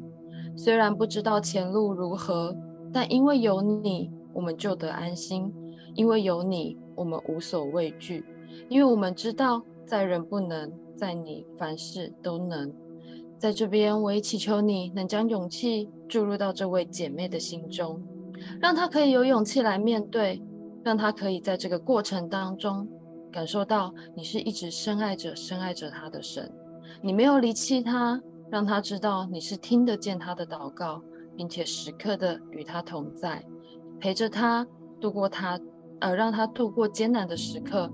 [0.55, 2.55] 虽然不知道前路如何，
[2.91, 5.51] 但因为有你，我们就得安心；
[5.95, 8.21] 因为有你，我们无所畏惧；
[8.69, 10.71] 因为我们知道，在人不能。
[10.95, 12.73] 在你凡事都能，
[13.37, 18.01] 在这边我也祈求你能将勇气注入到这位姐妹的心中，
[18.61, 20.41] 让她可以有勇气来面对，
[20.83, 22.87] 让她可以在这个过程当中
[23.31, 26.51] 感受到你是一直深爱着、深爱着她的神，
[27.01, 31.01] 你没有离弃她，让她知道你是听得见她的祷告，
[31.35, 33.43] 并且时刻的与她同在，
[33.99, 34.65] 陪着她
[35.01, 35.59] 度过她，
[35.99, 37.91] 呃，让她度过艰难的时刻，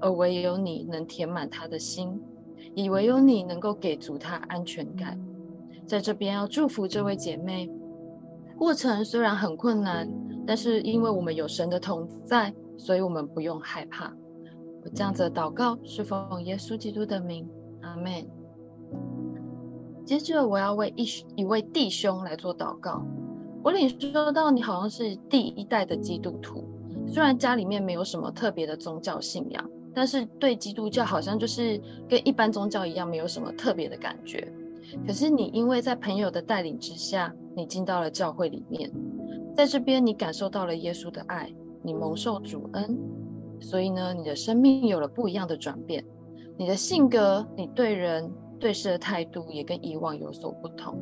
[0.00, 2.20] 而唯有你能填满她的心。
[2.78, 5.18] 以为有你能够给足她安全感，
[5.84, 7.68] 在这边要祝福这位姐妹。
[8.56, 10.08] 过程虽然很困难，
[10.46, 14.14] 但是因为我们有神的同在，所以我们不用害怕。
[14.84, 17.48] 我这样子的祷告是奉耶稣基督的名，
[17.80, 18.24] 阿门。
[20.04, 23.04] 接着我要为一一位弟兄来做祷告。
[23.64, 26.64] 我领受到你好像是第一代的基督徒，
[27.08, 29.68] 虽然家里面没有什么特别的宗教信仰。
[29.98, 31.76] 但是对基督教好像就是
[32.08, 34.48] 跟一般宗教一样，没有什么特别的感觉。
[35.04, 38.88] 可是你因为在朋友的带领之下，你进到了教会里面，
[39.56, 42.96] 在这边你感受到了耶稣的爱，你蒙受主恩，
[43.60, 46.04] 所以呢，你的生命有了不一样的转变。
[46.56, 48.30] 你的性格，你对人
[48.60, 50.96] 对事的态度也跟以往有所不同。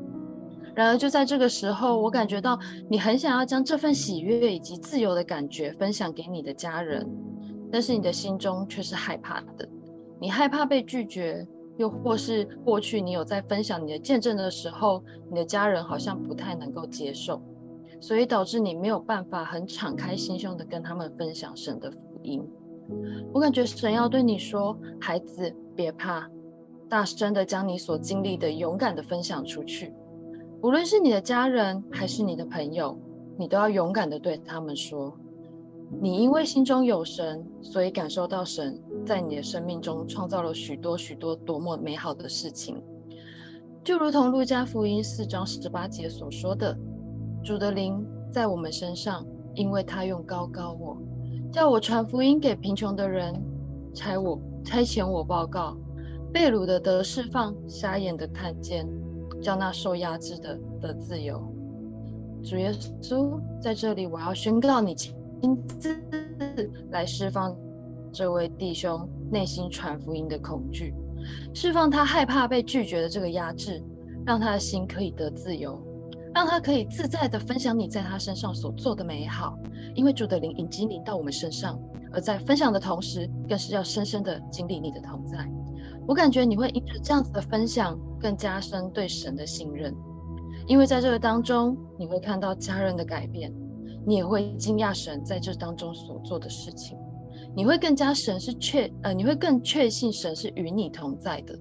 [0.74, 7.06] 然而就在这个时候，我感觉到你很想要将这份喜悦以及自由的感觉分享给你的家人，
[7.70, 9.68] 但是你的心中却是害怕的。
[10.20, 17.42] 你害怕被拒绝，又或是过去你有在分享你的见证的时候，你的家人好像不太能够接受，
[18.00, 22.42] 所以导致你没有办法很敞开心胸的跟他们分享神的福音。
[23.33, 26.31] 我感觉神要对你说，孩子，别怕，
[26.88, 29.92] 大声的将你所经历的勇敢的分享出去，
[30.62, 32.98] 无论是你的家人还是你的朋友，
[33.37, 35.14] 你都要勇敢的对他们说。
[36.01, 42.83] 你因为心中有神，所以感受到神在你的生命中创造了许多许多多么美好的事情，
[43.85, 46.77] 就如同路加福音四章十八节所说的
[47.42, 50.99] ：“主的灵在我们身上，因为他用高高我，
[51.53, 53.35] 叫我传福音给贫穷的人，
[53.94, 55.77] 差我差遣我报告
[56.33, 58.87] 被掳的得释放，瞎眼的看见，
[59.40, 61.40] 叫那受压制的得自由。”
[62.42, 64.94] 主耶稣在这里，我要宣告你。
[65.40, 65.96] 亲自
[66.90, 67.55] 来释放
[68.12, 70.94] 这位弟兄内心传福音的恐惧，
[71.55, 73.83] 释放他害怕被拒绝的这个压制，
[74.25, 75.81] 让他的心可以得自由，
[76.35, 79.59] 让他可以自在地分享你在他身上所做的美好。
[79.94, 81.79] 因为主的灵已经临到我们身上，
[82.12, 85.38] 而在分享的同时，更是要深深地经历你的同在。
[86.07, 89.94] 我感觉你会因着这样子的分享，更加深对神的信任，
[90.67, 93.52] 因为在这个当中，你会看到家人的改变。
[94.07, 96.96] 你也会惊讶神在这当中所做的事情，
[97.57, 101.59] 你会更加神是确呃，你会更确信神是与你同在的。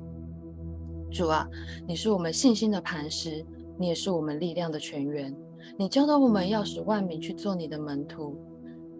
[1.11, 1.47] 主啊，
[1.87, 3.43] 你是我们信心的磐石，
[3.79, 5.35] 你也是我们力量的泉源。
[5.79, 8.37] 你教导我们要使万民去做你的门徒。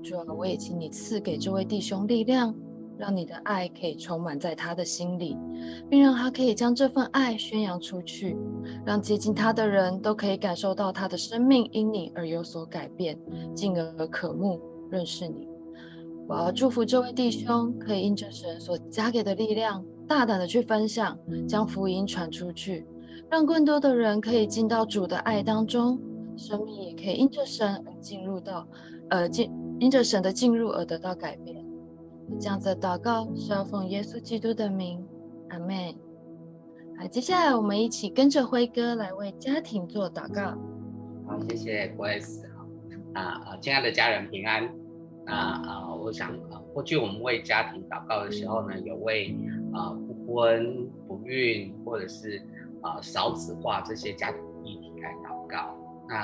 [0.01, 2.55] 主啊，我也请你赐给这位弟兄力量。
[2.97, 5.37] 让你的爱可以充满在他的心里，
[5.89, 8.37] 并让他可以将这份爱宣扬出去，
[8.85, 13.17] 让接近他的人都可以感受到他的生命因你而有所改变，
[13.53, 15.47] 进而渴慕认识你。
[16.27, 21.17] 我要祝福这位弟兄，可以因着神所加给的力量，大胆的去分享，
[21.47, 22.87] 将福音传出去，
[23.29, 25.99] 让更多的人可以进到主的爱当中，
[26.37, 28.67] 生命也可以因着神而进入到，
[29.09, 31.64] 呃，进因着神的进入而得到改变。
[32.39, 35.05] 这样子祷告是要奉耶稣基督的名，
[35.49, 35.93] 阿门。
[36.97, 40.57] 好，接下来我们一起跟着辉哥来为家庭做祷告。
[41.27, 42.43] 好，谢谢 Grace。
[43.13, 44.65] 啊啊，亲爱的家人平安。
[45.27, 49.37] 啊啊，我想啊，过去我们为家庭祷告的时候呢，有为
[49.73, 52.41] 啊不婚不孕或者是
[52.81, 55.77] 啊少子化这些家庭议题来祷告。
[56.09, 56.15] 那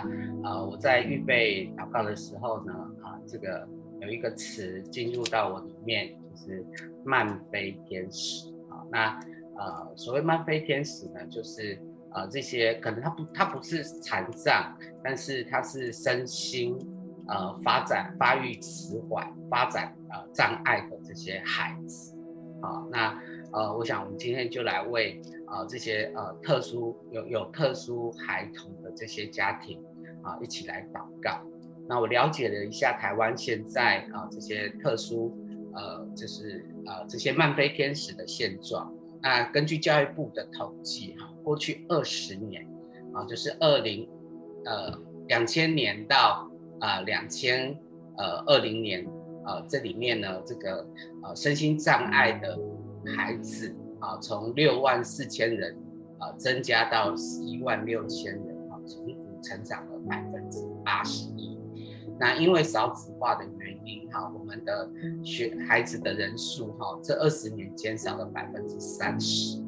[0.49, 2.73] 啊，我在预备祷告的时候呢，
[3.03, 3.67] 啊这个。
[4.01, 6.65] 有一个词进入到我里面，就是
[7.05, 8.81] 慢飞天使啊。
[8.91, 9.19] 那
[9.57, 11.79] 呃，所谓慢飞天使呢，就是
[12.11, 16.75] 呃这些可能他不他不是残障，但是他是身心
[17.27, 22.17] 呃发展发育迟缓、发展呃障碍的这些孩子
[22.61, 22.83] 啊。
[22.91, 23.21] 那
[23.53, 29.79] 呃，我想我们今天就来为呃这些呃特殊有有特殊孩童的这些家庭
[30.23, 31.39] 啊一起来祷告。
[31.88, 35.38] 那我了解了一下台湾现在啊这些特殊
[35.73, 38.93] 呃就是呃这些慢飞天使的现状。
[39.21, 42.65] 那根据教育部的统计哈，过去二十年
[43.13, 44.09] 啊就是二零
[44.65, 47.77] 呃两千年到啊两千
[48.17, 49.05] 呃二零年
[49.45, 50.88] 呃这里面呢这个
[51.23, 52.57] 呃身心障碍的
[53.15, 55.77] 孩子啊从六万四千人
[56.19, 61.30] 啊增加到十一万六千人啊，成成长了百分之八十。
[62.22, 64.88] 那因为少子化的原因，哈，我们的
[65.24, 69.59] 学孩子的人数，哈，这二十年减少了百分之三十，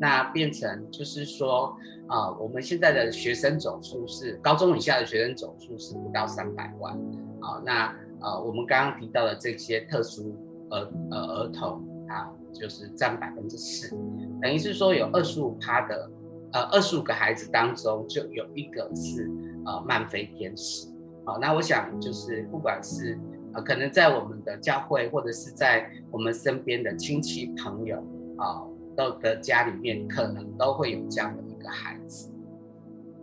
[0.00, 6.94] 那变成就是说，啊，我们现在的学生总数是高中以下的学生总数是不到三百万，
[7.42, 10.34] 啊，那呃，我们刚刚提到的这些特殊
[10.70, 13.94] 儿呃儿童啊，就是占百分之四，
[14.40, 16.10] 等于是说有二十五趴的，
[16.54, 19.30] 呃，二十五个孩子当中就有一个是
[19.66, 20.88] 呃慢飞天使。
[21.28, 23.18] 好，那我想就是，不管是
[23.52, 27.98] 呃，可能在我们的教会，或者是在我们身边的亲戚朋友
[28.38, 28.64] 啊，
[28.96, 32.32] 都的家里面，可能都会有这样的一个孩子。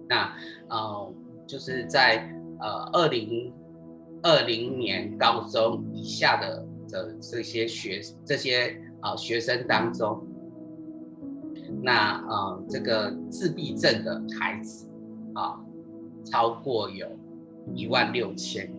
[0.07, 0.31] 那
[0.69, 1.13] 呃，
[1.47, 3.51] 就是在呃二零
[4.21, 10.23] 二零年高中以下的的这些学这些啊、学生当中，
[11.81, 14.87] 那呃这个自闭症的孩子
[15.33, 15.59] 啊，
[16.23, 17.07] 超过有。
[17.73, 18.69] 一万六千，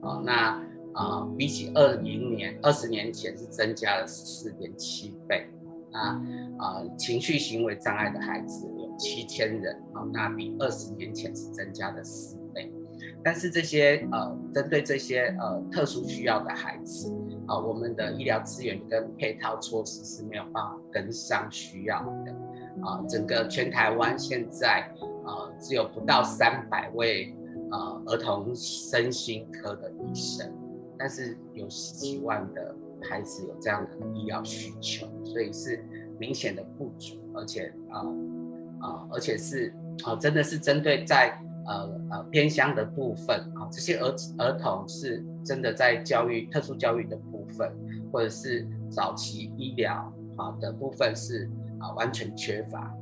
[0.00, 0.62] 啊，那
[0.94, 5.46] 啊、比起二零年二十年前是增加了十四点七倍，
[5.92, 6.20] 啊，
[6.58, 12.72] 啊、情绪行为障碍的孩子有七千人啊、那比二十年前是增加了四倍。
[13.22, 17.12] 但是这些呃针对这些呃特殊需要的孩子
[17.46, 22.32] 啊、我们的医疗资源跟配套措施是没有办法跟上需要的。
[22.82, 27.34] 啊、整个全台湾现在呃只有不到三百位
[27.70, 30.52] 呃儿童身心科的医生，
[30.98, 32.74] 但是有十几万的。
[33.08, 35.80] 孩子有这样的医疗需求，所以是
[36.18, 38.00] 明显的不足，而且啊
[38.80, 47.72] 啊、而且是啊、真的是针对在呃呃偏乡的部分啊、这些儿儿童是真的在教育特殊教育的部分，
[48.12, 51.48] 或者是早期医疗啊的部分是
[51.78, 52.92] 啊、完全缺乏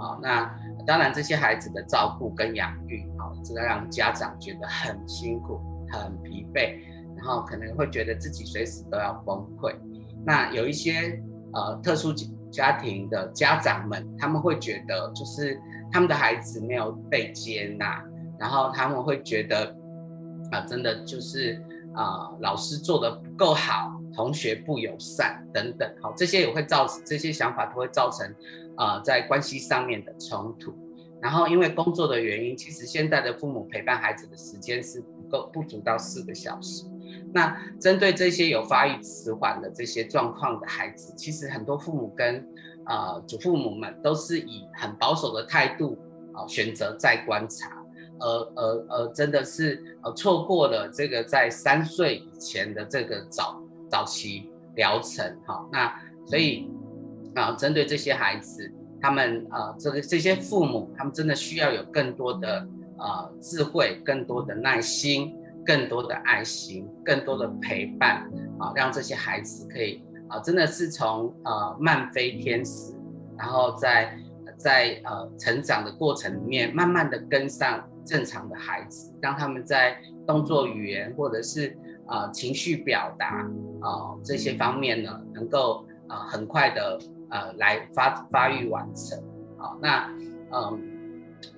[0.00, 0.18] 的啊。
[0.22, 5.60] 那当然这些孩子的照顾跟养育啊，这个让家长觉得很辛苦、
[5.92, 6.78] 很疲惫。
[7.16, 9.74] 然后可能会觉得自己随时都要崩溃。
[10.24, 11.20] 那有一些
[11.52, 12.14] 呃特殊
[12.50, 15.60] 家庭的家长们，他们会觉得就是
[15.92, 18.02] 他们的孩子没有被接纳，
[18.38, 19.66] 然后他们会觉得
[20.50, 21.62] 啊、真的就是
[21.94, 25.94] 啊、老师做的不够好，同学不友善等等。
[26.00, 28.26] 好，这些也会造成这些想法都会造成、
[28.80, 30.74] 呃，在关系上面的冲突。
[31.20, 36.86] 然后因为工作的原因，其实现在的父母陪伴孩子的时间是不够不足到四个小时。
[37.34, 42.42] 那针对这些有发育迟缓的这些状况的孩子，其实很多父母跟
[42.86, 45.98] 呃祖父母们都是以很保守的态度
[46.32, 47.70] 啊、选择再观察，
[48.18, 48.26] 而
[48.56, 55.94] 而而真的是呃错过了这个在三岁以前的这个早早期疗程哈、那
[56.26, 56.70] 所以
[57.34, 62.66] 啊、针对这些孩子，他们啊、这个这些父母，他们真的需要有更多的
[62.98, 65.36] 呃智慧，更多的耐心。
[65.62, 68.26] 更多的爱心，更多的陪伴
[68.58, 72.94] 啊，让这些孩子可以啊，真的是从呃慢飞天使，
[73.38, 74.16] 然后在
[74.56, 81.76] 在呃成长的过程里面，慢慢的跟上正常的孩子，让他们在动作语言或者是
[82.06, 83.46] 啊、情绪表达
[83.82, 86.98] 啊这些方面呢，能够啊很快的
[87.30, 89.18] 呃来发发育完成
[89.58, 89.76] 啊。
[89.80, 90.06] 那
[90.52, 90.78] 嗯、呃，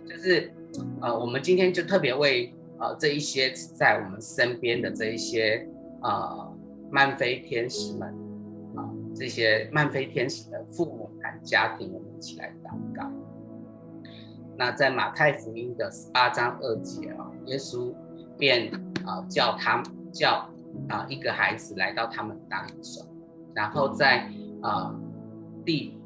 [0.06, 0.52] 就是
[1.00, 2.54] 呃我们今天就特别为。
[2.78, 5.64] 呃，这一些在我们身边的这一些
[6.00, 6.52] 呃
[6.90, 8.08] 慢飞天使们
[8.74, 8.82] 啊、
[9.14, 13.08] 这些慢飞天使的父母和家庭，我们一起来祷告。
[14.56, 17.94] 那在马太福音的十八章二节啊，耶稣
[18.36, 18.68] 便
[19.06, 19.80] 啊、叫他
[20.12, 20.50] 叫
[20.88, 23.06] 啊、一个孩子来到他们当中，
[23.54, 24.28] 然后在
[24.60, 24.92] 啊、
[25.64, 25.98] 第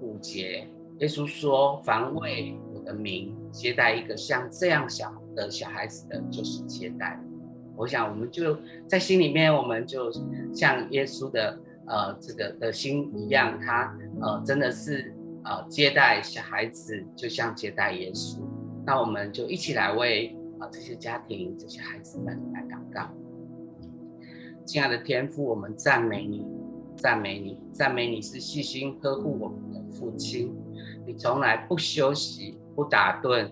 [0.00, 0.66] 五节，
[0.98, 7.18] 耶稣说：“凡为我的名接待一个像这样小。”的小孩子的就是接待，
[7.74, 8.54] 我想我们就
[8.86, 10.12] 在心里面，我们就
[10.54, 18.42] 像耶稣的呃这个的心一样，他呃真的是呃接待小孩子，就像接待耶稣。
[18.84, 23.08] 那我们就一起来为啊、呃、这些家庭、这些孩子们来祷告。
[24.66, 26.46] 亲爱的天父，我们赞美你，
[27.02, 30.54] 赞美你，赞美你是细心呵护我们的父亲，
[31.04, 33.50] 你从来不休息，不打盹。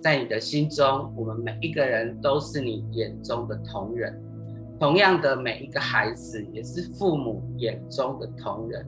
[0.00, 4.16] 在你的心中，我们每一个人都是你眼中的同人。
[4.78, 8.86] 同样的，每一个孩子也是父母眼中的同人。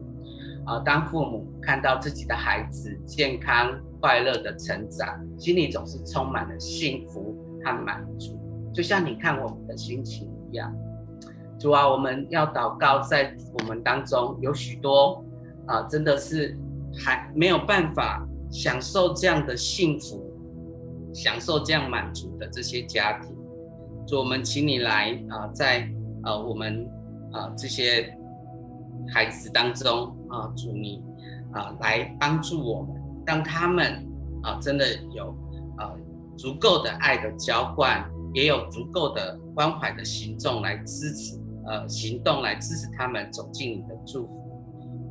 [0.64, 8.38] 啊，当父母看到自己的孩子健康快乐的成长，心里总是充满了幸福和满足，
[8.72, 10.72] 就像你看我们的心情一样。
[11.64, 15.24] 主啊，我们要祷告，在我们当中有许多
[15.66, 16.54] 啊，真的是
[16.94, 20.22] 还没有办法享受这样的幸福。
[21.14, 23.34] 享受这样满足的这些家庭，
[24.06, 25.88] 主，我们请你来啊、在
[26.24, 26.86] 呃我们
[27.32, 28.14] 啊、这些
[29.14, 31.02] 孩子当中啊，主你
[31.52, 34.06] 啊来帮助我们，让他们
[34.42, 34.84] 啊真的
[35.14, 35.28] 有
[35.78, 35.94] 啊
[36.36, 38.04] 足够的爱的浇灌，
[38.34, 44.62] 也有足够的关怀的行动来支持呃行动来支持他们走进你的祝福。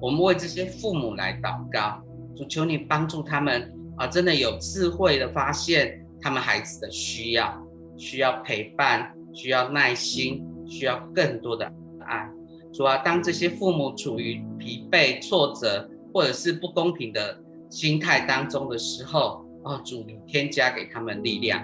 [0.02, 2.02] 我们为这些父母来祷告，
[2.36, 3.72] 主求你帮助他们。
[3.96, 7.64] 啊，真的有智慧的发现他们孩子的需要，
[7.96, 11.72] 需要陪伴，需要耐心，需要更多的
[12.08, 12.28] 爱。
[12.74, 17.40] 主啊，当这些父母处于疲惫、挫折或者是不公平的
[17.70, 21.64] 心态当中的时候，啊，主你添加给他们力量。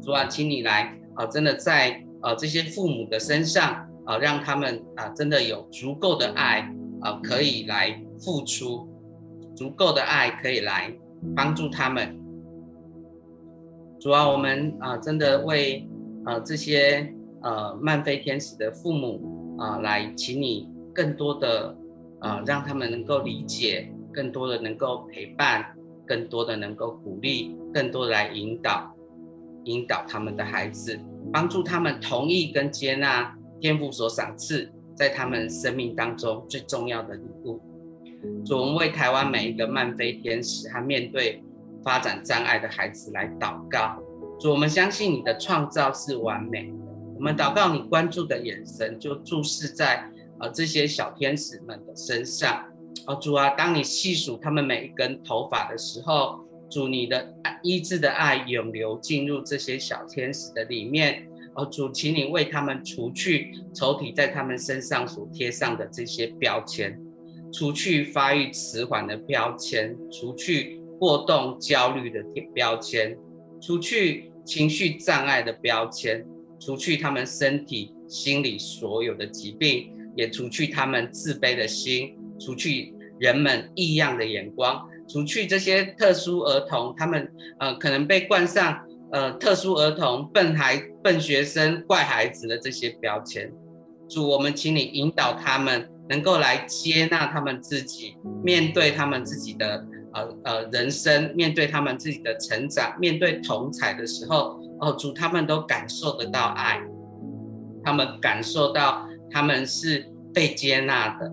[0.00, 6.60] 主啊，请你来啊，真的在啊这些父母的身上啊，让他们啊真的有足够的爱
[7.00, 8.88] 啊，可以来付出。
[9.54, 10.90] 足够的爱可以来
[11.36, 12.18] 帮助他们。
[14.00, 15.86] 主啊，我们啊，真的为
[16.24, 21.76] 啊这些呃漫飞天使的父母啊，来请你更多的
[22.20, 25.64] 啊、呃，让他们能够理解，更多的能够陪伴，
[26.06, 28.92] 更多的能够鼓励，更多的来引导，
[29.64, 30.98] 引导他们的孩子，
[31.30, 37.60] 帮助他们同意跟接纳天父所赏赐在他们生命当中最重要的礼物。
[38.46, 41.42] 主，我们为台湾每一个慢飞天使和面对
[41.84, 44.02] 发展障碍的孩子来祷告。
[44.40, 46.76] 主，我们相信你的创造是完美的，
[47.16, 50.08] 我们祷告你关注的眼神就注视在。
[50.40, 52.64] 呃，这些小天使们的身上，
[53.06, 56.41] 哦，主啊，当你细数他们每一根头发的时候，
[56.72, 66.98] 主你的医治的爱涌流进入这些小天使的里面，哦，主，请你为他们除去仇敌在他们身上所贴上的这些标签，
[67.52, 73.18] 除去发育迟缓的标签，除去过动焦虑的标签，
[73.60, 76.24] 除去情绪障碍的标签，
[76.58, 79.92] 除去他们身体心理所有的疾病。
[80.14, 88.80] 也除去他们自卑的心，除去人们异样的眼光，除去这些特殊儿童，他们呃可能被冠上
[89.12, 93.52] 呃特殊儿童、笨孩、笨学生、怪孩子的这些标签。
[94.08, 99.84] 主，我们请你引导他们，能够来接纳他们自己，面对他们自己的
[100.14, 106.80] 呃呃人生，面对他们自己的成长，面对同侪的时候，哦，主，他们都感受得到爱，
[107.84, 109.06] 他们感受到。
[109.34, 111.32] 他们是被接纳的，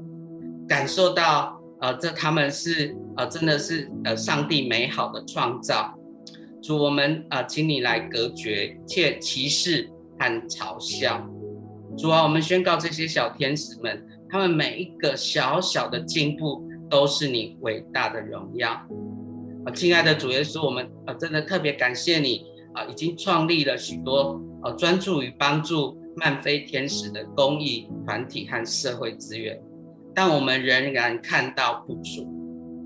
[0.70, 5.94] 感受到呃，这他们是呃，真的是呃，上帝美好的创造。
[6.62, 11.26] 主，我们呃，请你来隔绝一切歧视和嘲笑。
[11.98, 18.72] 主啊，我们宣告这些小天使们，他们每一个小小的进步，都是你伟大的荣耀。
[19.66, 25.98] 啊、亲爱的主耶稣，我们呃，真的特别感谢你啊、已经创立了许多呃，专注于帮助。
[26.16, 29.58] 慢飞天使的公益团体和社会资源，
[30.20, 32.28] 但我们仍然看到不足。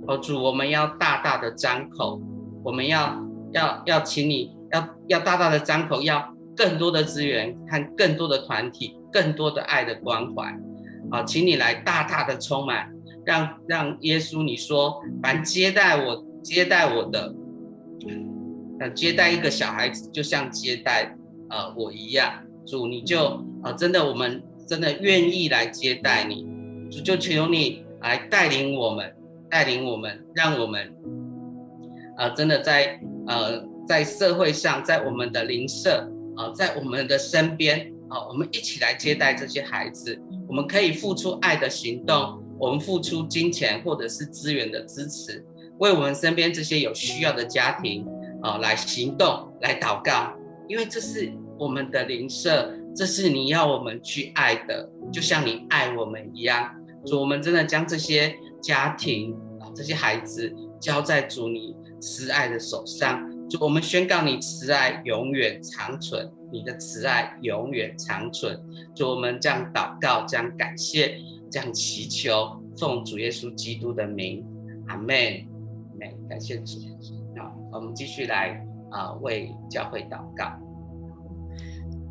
[0.08, 2.22] 哦，主，我们要大大的张口，
[2.64, 3.20] 我们要
[3.54, 10.56] 要要请你要要大大的张口，要更多的资源和更多的团体，更多的爱的关怀。
[11.10, 12.94] 啊，请你来大大的充满，
[13.26, 17.34] 让让耶稣你说，凡接待我接待我的，
[18.80, 21.18] 呃，接待一个小孩子，就像接待
[21.50, 22.32] 呃我一样。
[22.68, 26.53] 主，你就啊、真的，我们真的愿意来接待你。
[27.02, 29.14] 就求你来带领我们，
[29.50, 30.94] 带领我们，让我们
[32.18, 40.20] 啊、真的在呃，在社会上，在我们的邻舍啊，在我们的身边啊、我们一起来接待这些孩子。
[40.48, 45.44] 我们可以付出爱的行动，我们付出金钱或者是资源的支持，
[45.80, 48.06] 为我们身边这些有需要的家庭
[48.42, 50.34] 啊、来行动，来祷告，
[50.68, 51.32] 因为这是。
[51.60, 56.68] 我们的邻舍，这是你要我们去爱的，就像你爱我们一样。
[57.06, 63.30] 主，我们真的将这些家庭啊，这些孩子交在主你慈爱的手上。
[63.50, 68.60] 主，我们宣告你慈爱永远长存，你的慈爱永远长存。
[68.96, 71.18] 主，我们这样祷告，这样感谢，
[71.52, 74.46] 这样祈求，奉主耶稣基督的名，
[74.88, 75.52] 阿门。
[76.28, 76.80] 感谢主。
[77.38, 80.52] 好，我们继续来啊、为教会祷告。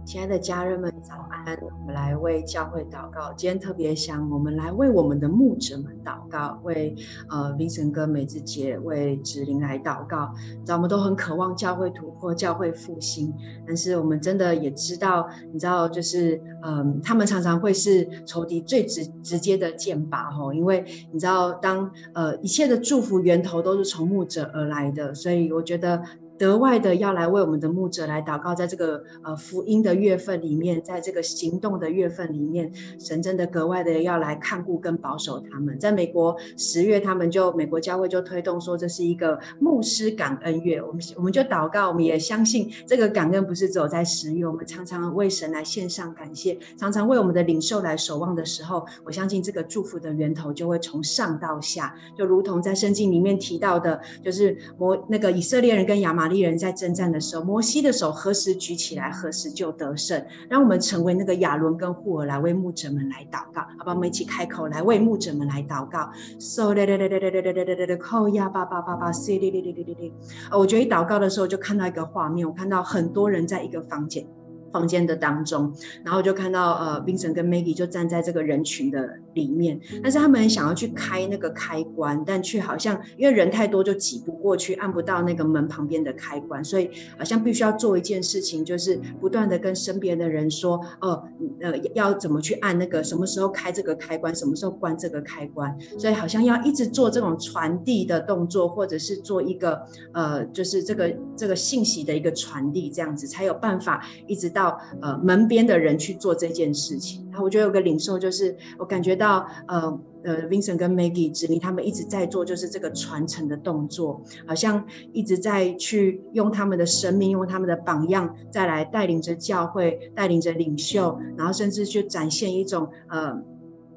[0.04, 1.56] 亲爱的家人们，早安！
[1.62, 3.32] 我们来为教会祷告。
[3.36, 6.94] 今天特别想，我们来为我们的牧者们祷告，为
[7.30, 10.34] 呃 Vincent 跟美智姐、为芷玲来祷告。
[10.68, 13.32] 我们都很渴望教会突破、教会复兴，
[13.64, 26.02] 但是我们真的也知道，你知道，就是嗯、他们常常会是仇敌最直直接的剑拔吼，因为你知道，当呃一切的祝福源头都是从牧者而来的，所以我觉得。
[26.42, 35.78] 格外的要来为我们的牧者来祷告，在这个呃福音的月份里面，在这个行动的月份里面，神真的格外的要来看顾跟保守他们。
[35.78, 60.24] 在美国十月，他们就美国教会就推动说，这是一个牧师感恩月，我们我们就祷告，我们也相信这个感恩不是只有在十月，我们常常为神来献上感谢，常常为我们的领袖来守望的时候，我相信这个祝福的源头就会从上到下，就如同在圣经里面提到的，就是摩那个以色列人跟亚玛一人在征战的时候，摩西的手何时举起来，何时就得胜。
[60.48, 63.94] 让我们成为那个亚伦跟户尔来为牧者们来祷告，好吧？
[63.94, 66.10] 我们一起开口来为牧者们来祷告。
[66.38, 70.12] So 嘞嘞嘞嘞嘞嘞嘞嘞嘞嘞，扣呀叭叭叭叭，C 哩哩哩哩哩哩。
[70.50, 74.26] 我觉得一祷告的时候就看到一个画面，我看到很多人在一个房间。
[74.72, 75.72] 房间的当中，
[76.04, 91.22] 然后就看到呃冰神跟 Maggie 就站在这个人群的里面，但是他们想要去开那个开关，但却好像因为人太多就挤不过去，按不到那个门旁边的开关，所以好像必须要做一件事情，就是不断的跟身边的人说，哦，
[91.60, 99.82] 呃，要怎么去按那个，什么时候开这个开关，什么时候关这个开关，所以好像要一直做这种传递的动作，或者是做一个
[100.14, 104.61] 呃，就是这个这个信息的一个传递，这样子才有办法一直到。
[104.62, 123.42] 到呃门边的人去做这件事情，然后我觉得有个领袖就是我感觉到呃呃 Vincent 跟 Maggie 指令他们一直在做就是这个传承的动作，好像一直在去用他们的生命，用他们的榜样，再来带领着教会，带领着领袖，然后甚至去展现一种呃。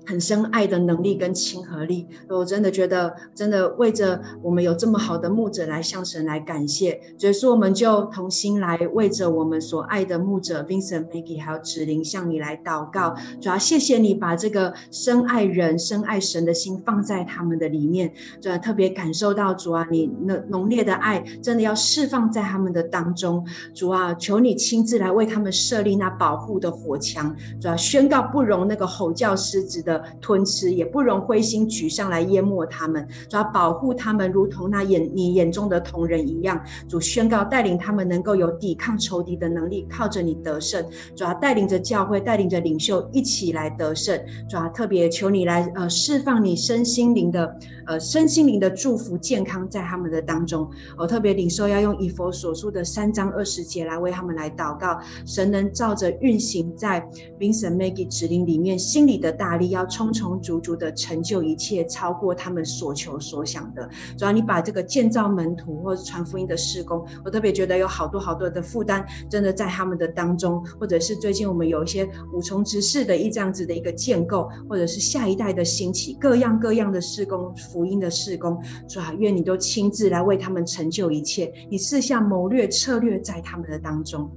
[0.06, 23.44] 很深爱的能力跟亲和力，我真的觉得，真的为着我们有这么好的牧者来向神来感谢，所以说我们就同心来为着我们所爱的牧者 Vincent、Maggie 还有芷玲向你来祷告，主要谢谢你把这个深爱人、深爱神的心放在他们的里面，主要特别感受到主啊，你那浓烈的爱真的要释放在他们的当中，
[23.74, 29.95] 主啊，求你亲自来为他们设立那保护的火墙，主要宣告不容那个吼叫狮子的。
[30.22, 36.62] 吞吃也不容灰心沮丧来淹没他们，主要保护他们，如同那眼你眼中的瞳人一样。
[36.88, 40.84] 主宣告带领他们能够有抵抗仇敌的能力，靠着你得胜。
[41.16, 44.20] 主要带领着教会，带领着领袖一起来得胜。
[44.50, 47.58] 主要特别求你来呃释放你身心灵的
[47.88, 50.70] 呃身心灵的祝福健康在他们的当中。
[50.98, 57.02] 我特别领受要用以佛所书的三章二十节来为他们来祷告，神能照着运行在
[57.40, 59.84] Vincent Maggie 指令里面心里的大力要。
[59.96, 63.88] 充充足足的成就一切，超过他们所求所想的。
[64.18, 78.58] 主要你把这个建造门徒或者传福音的事工，我特别觉得有好多好多的负担，真的在他们的当中，或者是最近我们有一些五重职事的一这样子的一个建构，或者是下一代的兴起，各样各样的事工，福音的事工，
[78.88, 84.32] 主要愿你都亲自来为他们成就一切，你赐下谋略策略在他们的当中。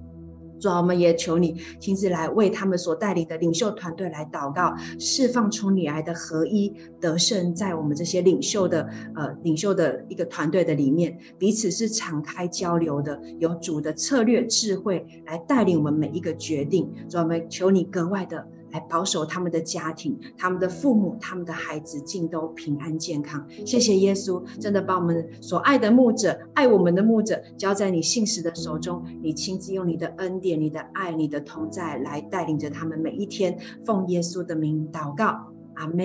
[0.58, 8.82] 主啊，我们也求你亲自来为他们所带领的领袖团队来祷告，释放从你来的合一得胜，在我们这些领袖的
[9.14, 16.92] 呃领袖的一个团队的里面，彼此是敞开交流的，有主的策略智慧来带领我们每一个决定。
[17.08, 18.44] 主啊，我们求你格外的。
[18.70, 23.46] 来保守他们的家庭、他们的父母、他们的孩子，尽都平安健康。
[23.64, 29.02] 谢谢耶稣，真的把我们所爱的牧者、爱我们的牧者交在你信实的手中。
[29.22, 33.58] 你亲自用你的恩典、你的爱、你的同在来带领着他们每一天。
[33.84, 35.38] 奉耶稣的名祷告，
[35.74, 35.98] 阿门。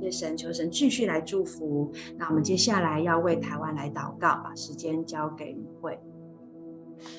[0.00, 1.92] 谢神，求神继续来祝福。
[2.16, 5.98] 那我们接下来要为台湾来祷告，把时间交给母会。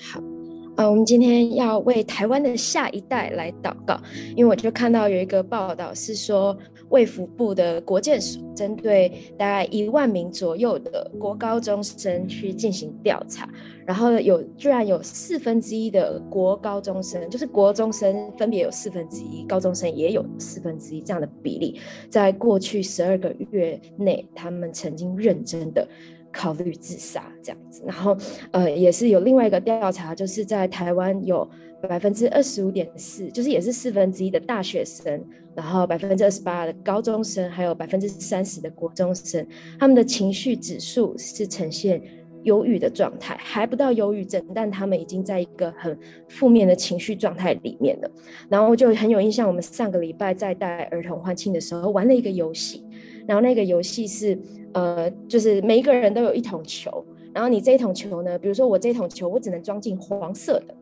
[0.02, 0.43] 好。
[0.76, 3.96] 呃，我们今天要为台湾的下一代来祷告，
[4.36, 6.58] 因为我就看到有一个报道是说，
[6.90, 9.08] 卫福部的国健署针对
[9.38, 13.48] 大概一万名左右的国高中生去进行调查，
[13.86, 25.88] 然后有居然有四分之一的国高中生，就是国中生分别有四分之一，高中生也有四分之一这样的比例，在过去十二个月内，他们曾经认真的。
[26.34, 28.18] 考虑自杀这样子，然后
[28.52, 31.48] 呃，也是有另外一个调查，就是在台湾有
[31.88, 35.24] 百分之二十五点四，就是也是四分之一的大学生，
[35.56, 39.46] 然后百分之二十八的高中生，还有百分之三十的国中生，
[39.80, 42.02] 他们的情绪指数是呈现
[42.44, 48.12] 忧郁的状态，还不到忧郁症，但他们已经在一个很负面的情绪状态里面了。
[48.50, 52.84] 然后就很有印象，我们上个礼拜在带儿童欢庆的时候玩了一个游戏，
[53.28, 54.38] 然后那个游戏是。
[54.76, 60.76] 呃，就是每一个人都有一桶球，然后你这一桶球呢，比如说我这一桶球，我只能装进黄色的，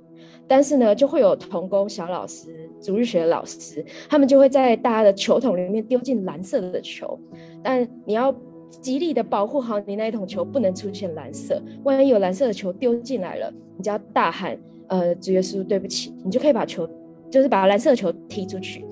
[0.48, 7.20] 但是呢，就会有童工小老师、主日学的老师，他们就会在大家的球桶里面丢进蓝色的球，
[7.62, 8.34] 但你要
[8.80, 16.90] 极力的保护好你那一桶球，不能出现蓝色，万一有蓝色的球丢进来了，你就要大喊，呃，主耶稣对不起，你就可以把球，
[17.30, 18.86] 就是把蓝色的球踢出去。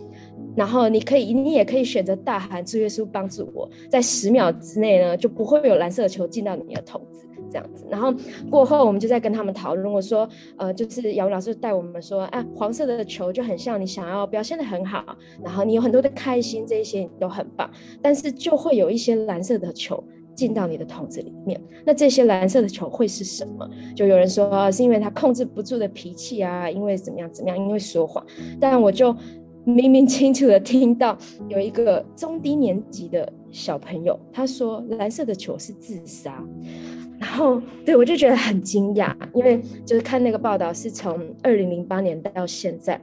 [0.59, 7.85] 然后你可以，你也可以选择大喊“主耶稣帮助我”，在十秒之内呢，就不会有蓝色的球进到你的桶子，这样子。
[7.89, 8.13] 然后
[8.49, 20.03] 过后，我们就在跟他们讨论，我说，呃，就是姚文老师带我们说，啊，黄色的球就很像你想要表现得很好，然后你有很多的开心，这一些你都很棒，但是就会有一些蓝色的球
[20.35, 21.57] 进到你的桶子里面。
[21.85, 23.65] 那这些蓝色的球会是什么？
[23.95, 28.21] 就有人说，是因为他控制不住的脾气啊，因为怎么样怎么样，因为说谎。
[28.59, 29.15] 但我就。
[29.65, 36.43] 明明清楚的听到有一个中低年级的小朋友，他说蓝色的球是自杀。
[37.19, 42.99] 然后对我就觉得很惊讶，因为就是看那个报道是从二零零八年到现在，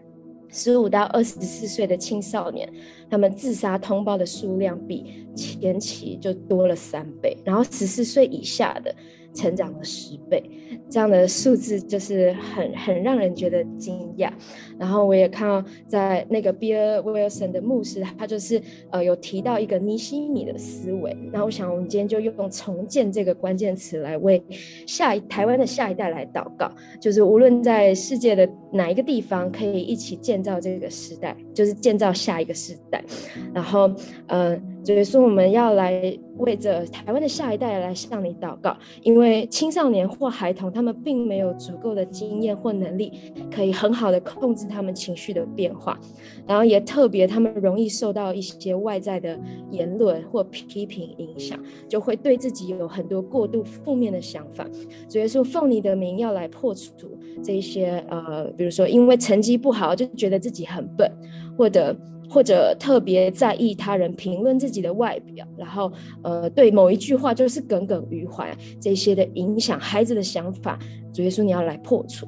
[0.49, 2.67] 十五到二十四岁的青少年，
[3.11, 8.95] 他们自杀通报的数量比前期就多了三倍，然后十四岁以下的。
[9.37, 10.43] 成长了十倍，
[10.89, 14.31] 这样的数字就是很很让人觉得惊讶。
[14.79, 18.61] 然后我也看到，在那个 Bill Wilson 的牧师，他就是
[18.91, 21.17] 呃有提到一个尼西米的思维。
[21.31, 24.43] 那我想，我们今天就用重建这个关键词来为
[24.87, 33.05] 下一台湾的下一代来祷告，就是无论在世界的哪一个地方，可以一起建造这个时代，就是建造下一个时代。
[33.53, 33.91] 然后，
[34.29, 34.59] 呃。
[34.87, 43.13] 所以说，我们要来为着台湾的下一代来向你祷告，因为青少年或孩童他们并没有足够的经验或能力，
[43.51, 45.99] 可以很好的控制他们情绪的变化，
[46.47, 49.37] 然后也特别他们容易受到一些外在的
[49.73, 51.59] 言论或批评影响，
[51.89, 54.65] 就会对自己有很多过度负面的想法。
[55.09, 61.11] 所以说，奉你的名要来破除这些呃，比如说因为成绩不好就觉得自己很笨，
[61.59, 61.93] 或者。
[62.29, 70.79] 或者特别在意他人评论自己的外表，然后呃，对某一句话就是耿耿于怀，这些的影响孩子的想法，
[71.13, 72.27] 主耶稣你要来破除，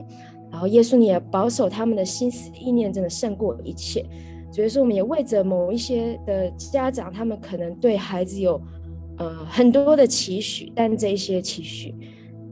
[0.51, 4.05] 然后耶稣你也保守他们的心思意念，真的胜过一切。
[4.53, 8.61] 主耶稣我们也为着某一些的家长，他们可能对孩子有
[9.19, 11.95] 呃很多的期许，但这些期许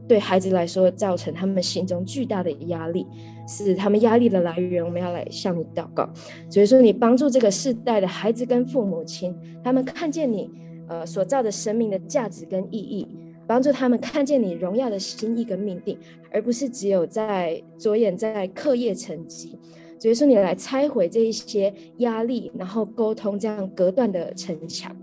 [0.07, 3.05] 对孩子来说造成他们心中巨大的压力。
[3.47, 6.07] 是他们压力的来源，我们要来向你祷告。
[6.49, 9.33] 所以说，你帮助这个世代的孩子跟父母亲，
[9.63, 10.51] 他们看见你
[10.89, 13.07] 呃所造的生命的价值跟意义，
[13.47, 15.97] 帮助他们看见你荣耀的心意跟命定，
[16.29, 19.57] 而不是只有在着眼在课业成绩。
[19.97, 24.95] 所以说，你来拆毁这一些压力，然后沟通这样隔断的城墙。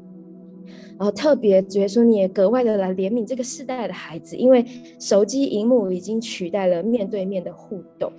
[0.98, 4.64] 然后特别觉得说，你也格外的来怜悯这个世代的孩子，因为
[5.00, 8.12] 手机荧幕已经取代了面对面的互动。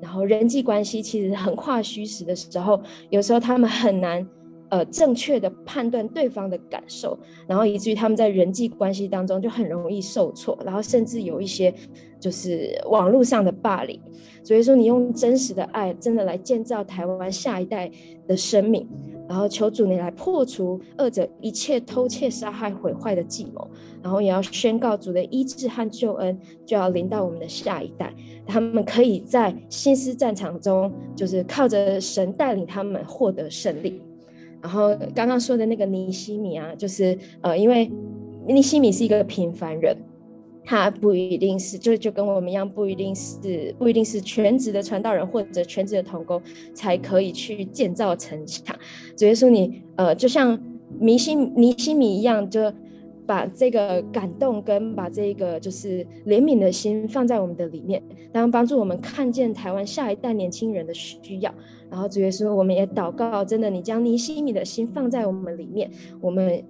[0.00, 2.80] 然后人际关系其实很跨虚实的时候，
[3.10, 4.26] 有时候他们很难，
[4.70, 7.16] 呃，正确的判断对方的感受，
[7.46, 11.72] 然后以至于他们在人际关系当中就很容易受挫，然后甚至有一些
[12.18, 14.00] 就是网络上的霸凌。
[14.42, 17.88] 所以说，你用真实的爱，真的来建造台湾下一代
[18.32, 18.88] 的生命。
[19.28, 23.66] 然后求主你来破除恶者一切偷窃、杀害、毁坏的计谋，
[24.02, 28.12] 然后也要宣告主的医治和救恩就要临到我们的下一代，
[28.46, 34.02] 他们可以在心思战场中，就是靠着神带领他们获得胜利。
[34.60, 37.90] 然后刚刚说的那个尼西米啊，就是呃，因为
[38.46, 39.96] 尼西米是一个平凡人。
[40.64, 46.40] 他不一定是，就就跟我们一样，不一定是，不一定是全职的传道人或者全职的同工
[46.72, 48.74] 才可以去建造城墙。
[49.16, 50.58] 主耶稣，你呃，就像
[51.00, 52.72] 尼西尼西米一样，就
[53.26, 58.00] 把这个感动跟把这个就是怜悯的心放在我们的里面，
[58.32, 61.52] 然后帮助我们看见台湾下一代年轻人的需要。
[61.90, 65.90] 然后主耶稣，我们也祷告，真的，你将尼西米的心放在我们里面，
[66.20, 66.62] 我们。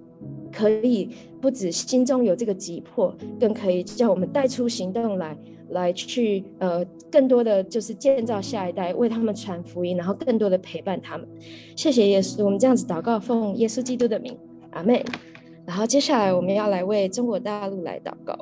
[0.51, 1.09] 可以
[1.41, 5.37] 不止心中有这个急迫，更可以叫我们带出行动来，
[5.69, 11.27] 来去呃更多的就是建造下一代，为他们传福音，然后更多的陪伴他们。
[11.75, 14.37] 谢谢耶稣，我们这样子祷告，奉耶稣基督的名，
[14.71, 15.03] 阿门。
[15.65, 18.37] 然后接下来我们要来为中国大陆来祷告，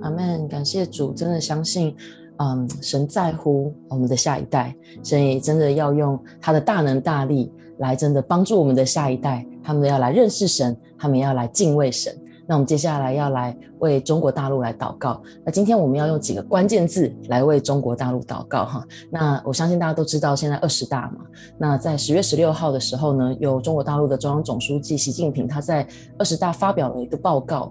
[0.00, 0.48] 阿门。
[0.48, 1.94] 感谢主，真的相信，
[2.36, 7.52] 嗯，神在乎我们的下一代，神也真的要用他的大能大力。
[7.78, 12.10] 来，真的帮助我们的下一代，他们要来认识神，他们要来敬畏神。
[12.46, 15.20] 那我们接下来要来为中国大陆来祷告。
[15.44, 18.82] 那今天我们要用几个关键字来为中国大陆祷告哈。
[19.10, 21.18] 那我相信大家都知道，现在二十大嘛。
[21.58, 27.70] 那在十月十六号的时候呢，有中国大陆的中央总书记习近平他在二十大发表了一个报告。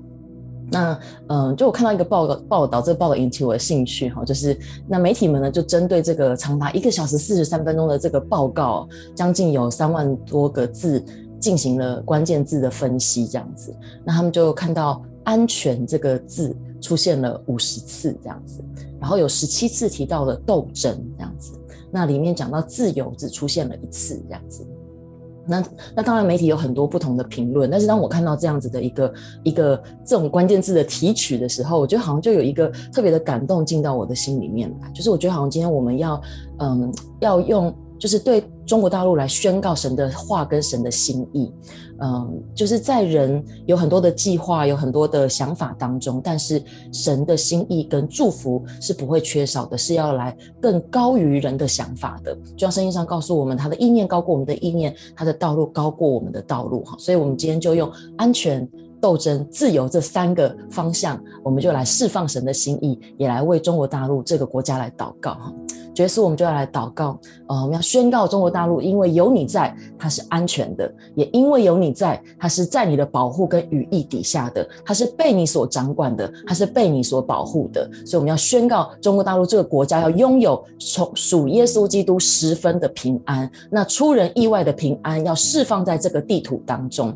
[0.70, 4.56] 那嗯，就我看到一个报告报道，这个报道引起我的兴趣哈，就是
[4.88, 11.04] 那媒体们呢就针对这个长达一个小时四十三分钟的这个报告，将近有三万多个字，
[11.40, 13.76] 进行了关键字的分析，这样子。
[14.04, 18.64] 那他们就看到“安全”这个字出现了五十次这样子，
[19.00, 21.54] 然后有十七次提到了斗争这样子，
[21.92, 24.66] 那里面讲到自由只出现了一次这样子。
[25.50, 25.64] 那
[25.96, 29.14] 那当然，媒体有很多不同的评论，但是当我看到这样子的一个
[29.44, 36.22] 一个这种关键字的提取的时候，我觉得好像就有一个特别的感动进到我的心里面来，就是我觉得好像今天我们要
[36.60, 37.74] 嗯要用。
[38.00, 41.52] 就是对中国大陆来宣告神的话跟神的心意，
[42.00, 46.62] 嗯，就是在人有很多的计划、有很多的想法当中，但是
[46.92, 52.36] 神的心意跟祝福是不会缺少的，是要来更高于人的想法的。
[52.58, 56.96] 就像圣经上告诉我们，他的意念高过我们的意念，他的道路高过我们的道路哈。
[57.00, 58.70] 所以，我们今天就用安全。
[59.00, 65.54] 斗斗争、自由这三个方向，我们就来释放神的心意，也来为中国大陆这个国家来祷告哈。
[66.04, 70.86] 耶稣，我们就要来祷告，呃，我们要宣告中国大陆，因为有你在，它是安全的；
[71.16, 77.90] 也因为有你在，它是在你的保护跟羽翼底下的，它是被你所掌管的，它是被你所保护的。
[78.06, 87.10] 所以我们要宣告中国大陆这个国家要拥有从属耶稣基督十分的平安，那出人意外的平安要释放在这个地图当中。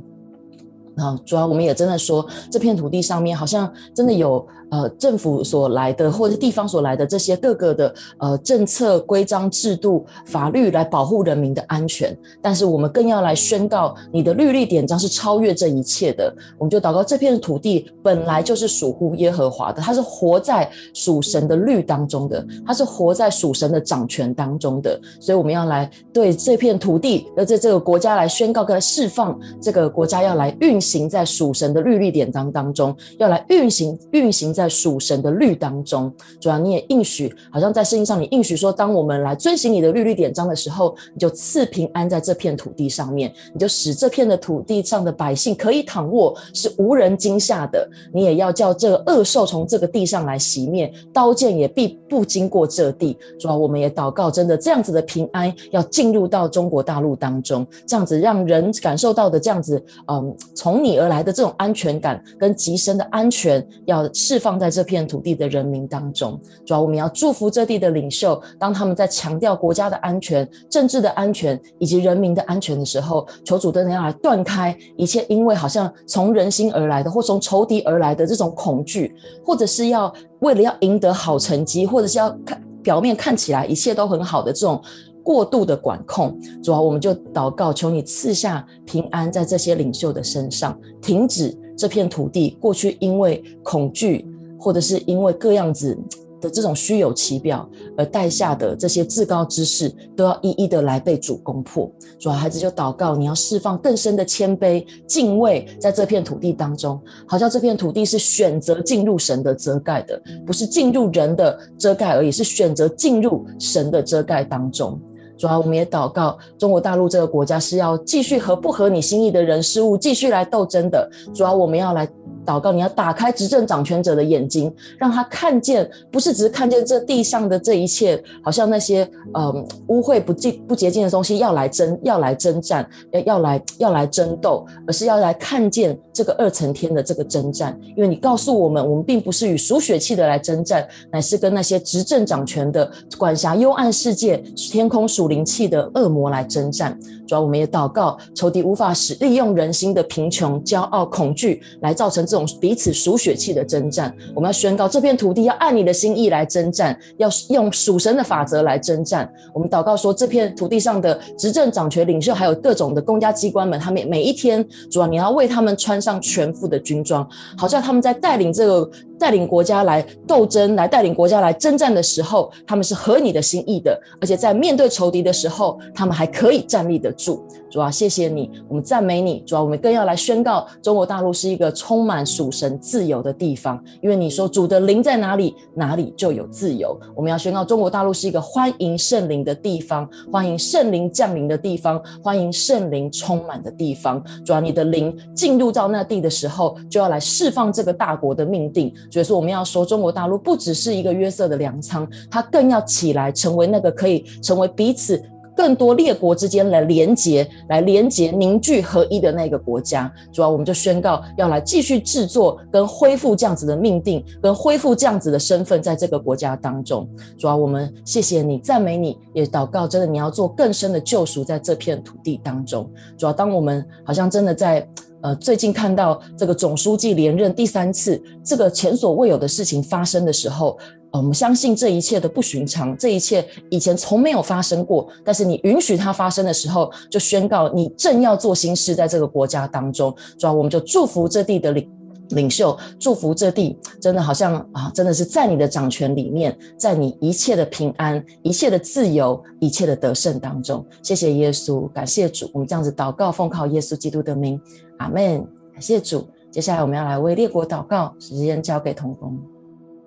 [0.97, 4.45] 啊，主要我们也真的说，这片土地上面好像真的有。
[4.71, 16.33] 呃，政府所来的或者地方所来的这些各个的呃政策、规章制度、法律来保护人民的安全，但是我们更要来宣告，你的律例典章是超越这一切的。
[16.57, 24.97] 我们就祷告，这片土地本来就是属乎耶和华的，它是活在属神的律当中的，它是活在属神的掌权当中的。
[25.19, 34.60] 所以我们要来对这片土地，要在这个国家来宣告，跟释放这个国家要来运行在属神的律例典章当中，要来运行运行在。
[34.61, 47.89] 在属神的律当中，主要你也应许，好像在圣经上，你应许说，当我们来遵行你的律律典章的时候，你就赐平安在这片土地上面，你就使这片的土地上的百姓可以躺卧，是无人惊吓的。
[48.13, 53.17] 你也要叫这个恶兽从这个地上来熄灭，刀剑也必不经过这地。
[53.39, 64.50] 主要我们也祷告，真的这样子的平安要进入到中国大陆当中，这样子让人感受到的这样子，嗯，从你而来的这种安全感跟极深的安全，要释放。
[64.51, 84.81] 放在这片土地的人民当中，主要我们要祝福这地的领袖，当他们在强调国家的安全、政治的安全以及人民的安全的时候，求主真的要来断开一切因为好像从人心而来的或从仇敌而来的这种恐惧，或者是要为了要赢得好成绩，或者是要看表面看起来一切都很好的这种
[85.23, 86.37] 过度的管控。
[86.61, 94.27] 主要我们就祷告，求你赐下平安在这些领袖的身上，停止这片土地过去因为恐惧。
[94.61, 95.97] 或者是因为各样子
[96.39, 101.91] 的这种虚有其表而带下的这些至高之事，都要一一的来被主攻破。
[102.19, 114.99] 主啊，孩子就祷告，你要释放更深的谦卑、敬畏，在这片土地当中，好像这片土地是选择进入神的遮盖的，不是进入人的遮盖而已，是选择进入神的遮盖当中。
[115.37, 121.09] 主啊，我们也祷告，中国大陆这个国家是要继续和不合你心意的人事物继续来斗争的。
[121.33, 122.07] 主啊，我们要来。
[122.45, 137.79] 祷告，你要打开执政掌权者的眼睛，让他看见，不是只是看见这地上的这一切，好像那些嗯污秽不净不洁净的东西要来争，要来征战，要要来要来争斗，而是要来看见这个二层天的这个征战。
[137.95, 146.97] 因为你告诉我们，我们并不是与属血气的来征战，乃是跟那些执政掌权的、管辖幽暗世界、天空属灵气的恶魔来征战。
[147.27, 152.25] 主要我们也祷告，仇敌无法使利用人心的贫穷、骄傲、恐惧来造成。
[152.31, 159.29] 这种彼此属血气的征战，我们要宣告这片土地要按你的心意来征战，要用属神的法则来征战。
[159.53, 168.89] 我们祷告说，这片土地上的执政掌权领袖，还有各种的公家机关们，他们每一天，主要，你要为他们穿上全副的军装，好像他们在带领这个。
[169.21, 177.45] 带领国家来斗争，来带领国家来征战的时候，他们是合你的心意的，而且在面对仇敌的时候，他们还可以站立得住。
[177.69, 179.41] 主啊，谢谢你，我们赞美你。
[179.45, 186.99] 主啊，我们更要来宣告，中国大陆是一个充满属神自由的地方，因为你说主的灵在哪里，哪里就有自由。
[187.15, 194.21] 我们要宣告，中国大陆是一个欢迎圣灵的地方，欢迎圣灵降临的地方，欢迎圣灵充满的地方。
[194.43, 198.93] 主啊，你的灵进入到那地的时候，就要来释放这个大国的命定。
[199.11, 205.21] 所以说，我们要说，中国大陆不只是一个约瑟的粮仓，它更要起来，成为那个可以成为彼此
[205.53, 210.11] 更多列国之间来连结、来连结、凝聚合一的那个国家。
[210.31, 217.05] 主要我们就宣告，要来继续制作跟恢复这样子的命定，跟恢复这样子的身份，在这个国家当中。
[217.37, 222.89] 主要我们谢谢你，赞美你，也祷告，真的你要做更深的救赎在这片土地当中。
[223.17, 224.87] 主要当我们好像真的在。
[225.23, 230.77] 呃，最近看到这个总书记连任第三次，这个前所未有的事情发生的时候，
[231.11, 235.07] 呃，我们相信这一切的不寻常，这一切以前从没有发生过。
[235.23, 240.13] 但是你允许它发生的时候，就宣告你正要做新事在这个国家当中。
[240.39, 241.87] 主要我们就祝福这地的领。
[242.35, 250.85] 领袖祝福这地，真的好像啊，真的是在你的掌权里面，在你一切的平安、一切的自由、一切的得胜当中。
[251.03, 254.59] 谢谢耶稣，感谢主，我们这样子祷告，奉靠耶稣基督的名，
[254.97, 255.45] 阿门。
[255.73, 256.27] 感谢主。
[256.49, 259.39] 接下来我们要来为列国祷告，时间交给同工。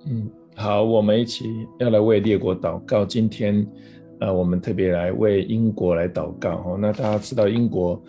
[0.07, 1.47] 嗯，好，我们一起
[1.79, 3.05] 要来为列国祷告。
[3.05, 3.67] 今天，
[4.21, 6.51] 呃，我们特别来为英国来祷告。
[6.51, 8.01] 哦，那大家知道英国。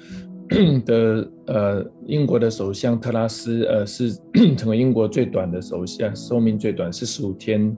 [0.85, 4.11] 的呃英国的首相特拉斯呃是
[4.55, 7.75] 成为英国最短的首相，寿命最短四十五天，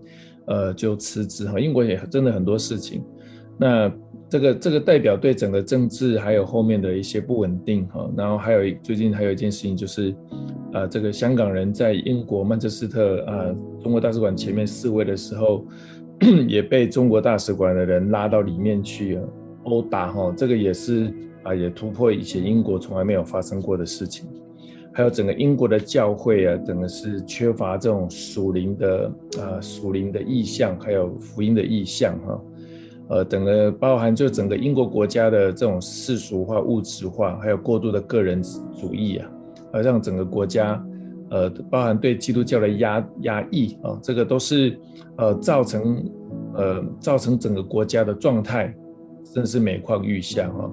[0.48, 1.60] 呃就辞职哈。
[1.60, 3.04] 英国也真的很多事情，
[3.58, 3.92] 那
[4.30, 8.10] 这个这个代表对整个政治还有后面的一些不稳定哈。
[8.18, 10.14] 然后还有最近还有一件事情就是，
[10.74, 15.66] 呃这个香港人在英国曼彻斯特、呃、中国大使馆前面示威的时候，
[16.48, 19.30] 也被中国大使馆的人拉到里面去了。
[19.64, 21.14] 殴打哈，这个也是
[21.48, 24.28] 啊，也突破以前英国从来没有发生过的事情。
[24.94, 32.42] 还有整个英国的教会啊，整个是缺乏这种属灵的啊属灵的意象，还有福音的意象哈。
[33.10, 39.32] 呃，整个包含就整个英国国家的这种世俗化、物质化，还有过度的个人主义啊，
[39.72, 40.84] 而让整个国家
[41.30, 44.78] 呃，包含对基督教的压压抑啊，这个都是
[45.18, 46.12] 呃造成
[46.56, 48.76] 呃造成整个国家的状态。
[49.34, 50.72] 真是每况愈下哈。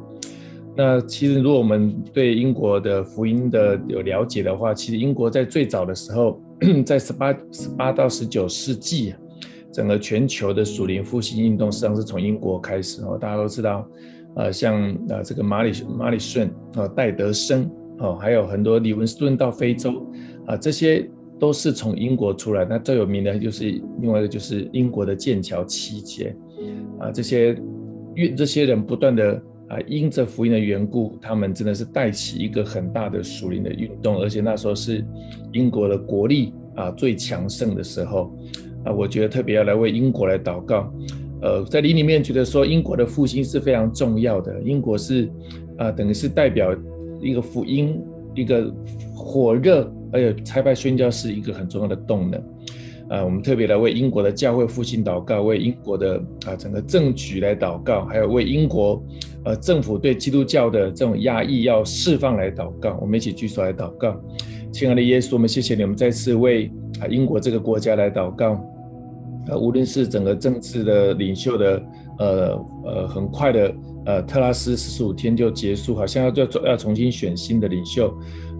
[0.77, 6.41] 那其实，如果我们对英国的福音的有了解的话，其实英国在最早的时候，
[6.85, 9.15] 在十八十八到十九世纪，
[9.73, 13.17] 整个全球的属灵复兴运动实际上是从英国开始哦。
[13.21, 13.89] 大家都知道，
[14.35, 20.05] 呃，像呃这个马里马里逊啊、戴德生哦，还有很多李文斯顿到非洲
[20.47, 21.09] 啊，这些
[21.39, 22.65] 都是从英国出来。
[22.65, 26.35] 那最有名的就是另外一个就是英国的剑桥七杰
[26.99, 27.57] 啊，这些。
[28.17, 29.43] 运这些人不断的
[29.75, 35.05] 啊，因着福音的缘故，他们真的是带起一个很大的属灵的运动，而且那时候是
[35.53, 38.33] 英国的国力啊最强盛的时候
[38.85, 40.93] 啊，我觉得特别要来为英国来祷告。
[41.43, 45.29] 呃，在灵里面觉得说英国的复兴是非常重要的，英国是
[45.77, 46.75] 啊，等于是代表
[47.21, 48.01] 一个福音，
[48.35, 48.73] 一个
[49.13, 52.41] 火热，而且差派宣教是一个很重要的动能。
[53.11, 56.17] 啊，我们特别来为英国的教会复兴祷告，为英国的
[56.47, 59.05] 啊整个政局来祷告，还有为英国
[59.45, 62.99] 呃政府对基督教的这种压抑要释放来祷告。
[63.01, 64.21] 我们一起举手来祷告，
[64.73, 66.71] 亲爱的耶稣，我们谢谢你，我们再次为
[67.01, 68.59] 啊英国这个国家来祷告。
[69.47, 71.83] 呃，无论是整个政治的领袖的
[72.19, 73.75] 呃呃很快的
[74.07, 78.11] 呃特拉斯四十五天就结束，好像要要要重新选新的领袖，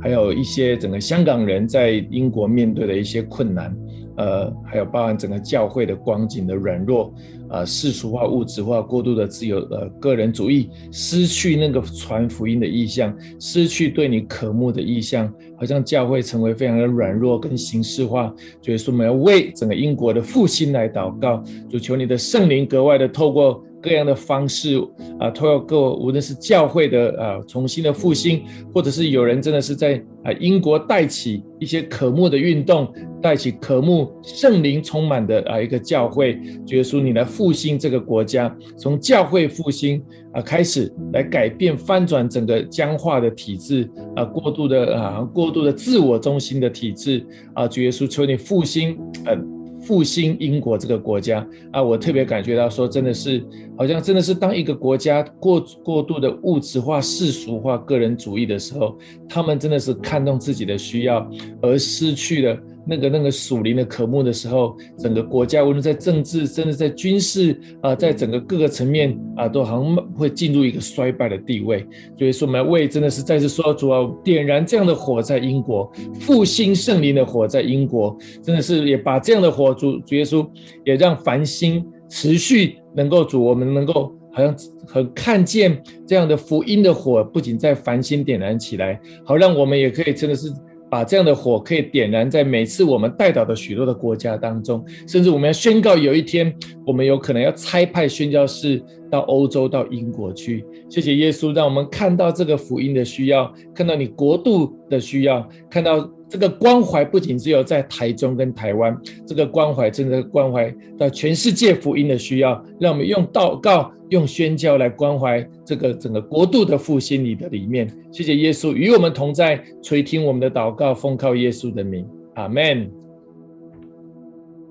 [0.03, 3.75] 还有一些整个香港人在英国面对的一些困难。
[4.17, 7.13] 呃，还有包含整个教会的光景的软弱，
[7.49, 18.35] 呃，世俗化、物质化、过度的自由，呃，个人主义，失去那个传福音的意向，失去对你渴慕的意向，好像教会成为非常的软弱跟形式化。
[18.63, 23.63] 所以说，我们要为整个英国的复兴来祷告，主求你的圣灵格外的透过。
[23.85, 24.79] 各样的方式
[25.21, 47.23] 啊，都要各无论是教会的啊重新的复兴，或者是有人真的是在啊英国带起一些渴慕的运动，带起渴慕圣灵充满的啊一个教会，耶稣你来复兴这个国家，从教会复兴啊开始来改变翻转整个僵化的体制啊过度的啊过度的自我中心的体制
[47.53, 49.54] 啊，耶稣求你复兴呃。
[49.87, 53.45] 复兴英国这个国家啊，我特别感觉到说，真的是
[53.77, 58.97] 好像真的是当一个国家过过度的物质化、世俗化、个人主义的时候，
[59.29, 61.31] 他们真的是看重自己的需要，
[61.61, 62.59] 而失去了。
[62.87, 71.87] 那个那个属灵的渴慕的时候，整个国家无论在政治，甚至在军事啊、在整个各个层面啊，都好像会进入一个衰败的地位。
[72.19, 80.47] 所以说，我们为真的是再次说，主要点燃这样的火在英国，复兴圣灵的火在英国，真的是也把这样的火主主耶稣
[80.85, 84.55] 也让繁星持续能够主，我们能够好像
[84.87, 90.53] 很看见这样的福音的火，不仅在繁星点燃起来，好让我们也可以真的是。
[90.95, 96.55] 把这样的火可以点燃在每次我们带到的许多的国家当中，甚至我们要宣告有一天，
[96.87, 98.81] 我们有可能要差派宣教士
[99.11, 100.65] 到欧洲、到英国去。
[100.89, 106.09] 谢谢耶稣，让我们看到这个福音的需要，看到你国度的需要，看到。
[106.35, 110.69] 这个关怀不仅只有在台中跟台湾，这个关怀真的关怀
[110.99, 117.89] 到全世界福音的需要，让我们用祷告、用宣教来关怀这个整个国度的复兴里的里面。
[118.11, 122.05] 谢谢耶稣与我们同在，垂听我们的祷告，奉靠耶稣的名，
[122.35, 122.91] 阿门。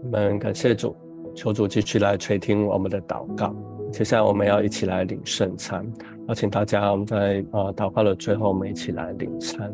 [0.04, 0.94] 我们感谢主，
[1.34, 3.56] 求主继续来垂听我们的祷告。
[3.90, 5.90] 接下来我们要一起来领圣餐，
[6.28, 9.74] 邀请大家我们在呃祷告的最后，我们一起来领餐。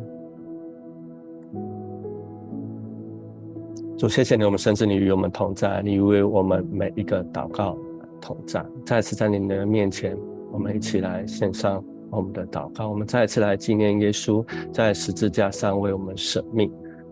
[4.00, 7.78] 主，谢谢你，我们深知你与我们同在，你为我们每一个祷告
[8.22, 8.66] 同在。
[8.86, 10.18] 再次在你的面前，
[10.54, 12.88] 我们一起来献上我们的祷告。
[12.88, 14.42] 我们再一次来纪念耶稣
[14.72, 16.72] 在十字架上为我们舍命，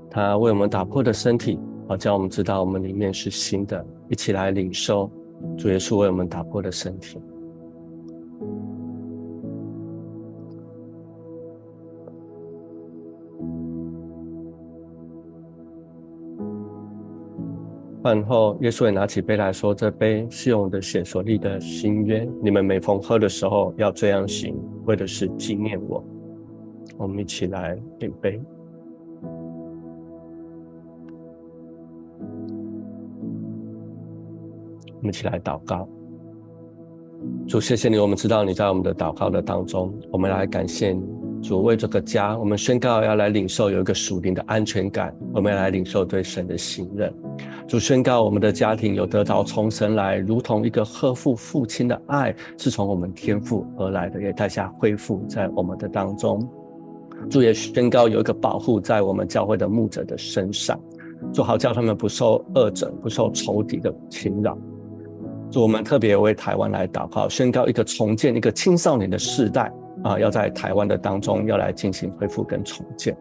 [0.09, 1.59] 他为我们打破的身体，
[1.89, 3.85] 好叫我们知道我们里面是新的。
[4.07, 5.11] 一起来领受
[5.57, 7.19] 主耶稣为我们打破的身体。
[18.07, 24.55] 饭后，耶稣也拿起杯来说：“这杯是用我的血所立的新约，你们每逢喝的时候要这样行，
[24.85, 26.01] 为的是纪念我。”
[26.95, 28.41] 我们一起来领杯。
[34.95, 35.85] 我们一起来祷告。
[37.45, 41.03] 主，谢谢你，我们知道你在我们的祷告的当中，我们来感谢你。
[41.41, 47.13] 主为这个家，我们宣告要来领受有一个属灵的安全感，我们要来领受对神的信任。
[47.67, 56.47] 主宣告我们的家庭有得到从神来，如同一个呵护父亲的爱，是从我们天父而来的，也带下恢复在我们的当中。
[57.29, 60.79] 主也宣告有一个保护在我们教会的牧者的身上，
[61.33, 64.57] 主好叫他们不受恶者、不受仇敌的侵扰。
[65.51, 69.69] 主，我们特别为台湾来祷告，宣告一个重建一个青少年的世代。
[70.03, 73.17] 啊，要在台湾的当中要来进行恢复跟重建，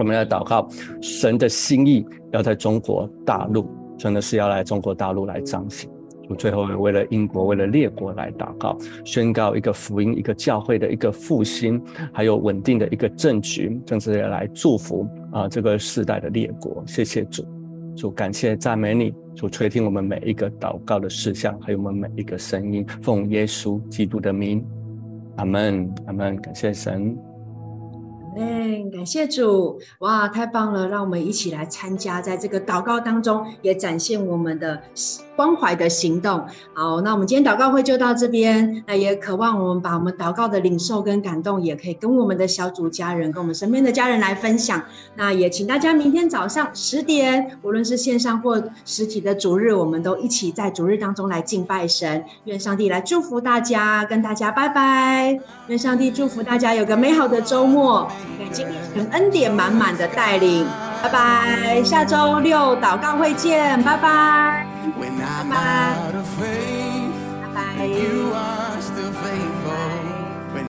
[0.00, 0.66] 我们来祷告，
[1.02, 5.90] 神的心意要在中国大陆，真的是要来中国大陆来彰显。
[6.26, 11.78] 我最后为了英国，为了列国来祷告，宣告一个福音、一个教会的一个复兴，
[12.14, 16.82] 还有稳定的一个政局，甚至来祝福啊这个世代的列国。
[16.86, 17.44] 谢谢主，
[17.94, 24.64] 主感谢赞美你，主垂听我们每一个祷告的事项，还有我们每一个声音，奉耶稣基督的名。
[25.36, 27.14] 阿门，阿门，感谢神。
[28.36, 30.88] 嗯，感谢主，哇，太棒了！
[30.88, 34.82] 让我们一起来参加，在这个祷告当中，也展现我们的
[35.40, 36.44] 关怀的行动。
[36.74, 38.84] 好，那我们今天祷告会就到这边。
[38.86, 44.82] 那也渴望我们把我们祷告的领受跟感动，也可以跟我们的小组家人、跟我们身边的家人来分享。
[45.16, 52.22] 那也请大家明天早上十点，无论是线上或实体的主日，我们都一起在主日当中来敬拜神。
[52.44, 55.40] 愿上帝来祝福大家，跟大家拜拜。
[55.68, 58.06] 愿上帝祝福大家有个美好的周末。
[58.52, 60.66] 经历神恩典满满的带领，
[61.02, 64.66] 拜拜，下周六祷告会见，拜拜，
[64.96, 67.54] when I'm out of faith.
[67.54, 68.19] Bye.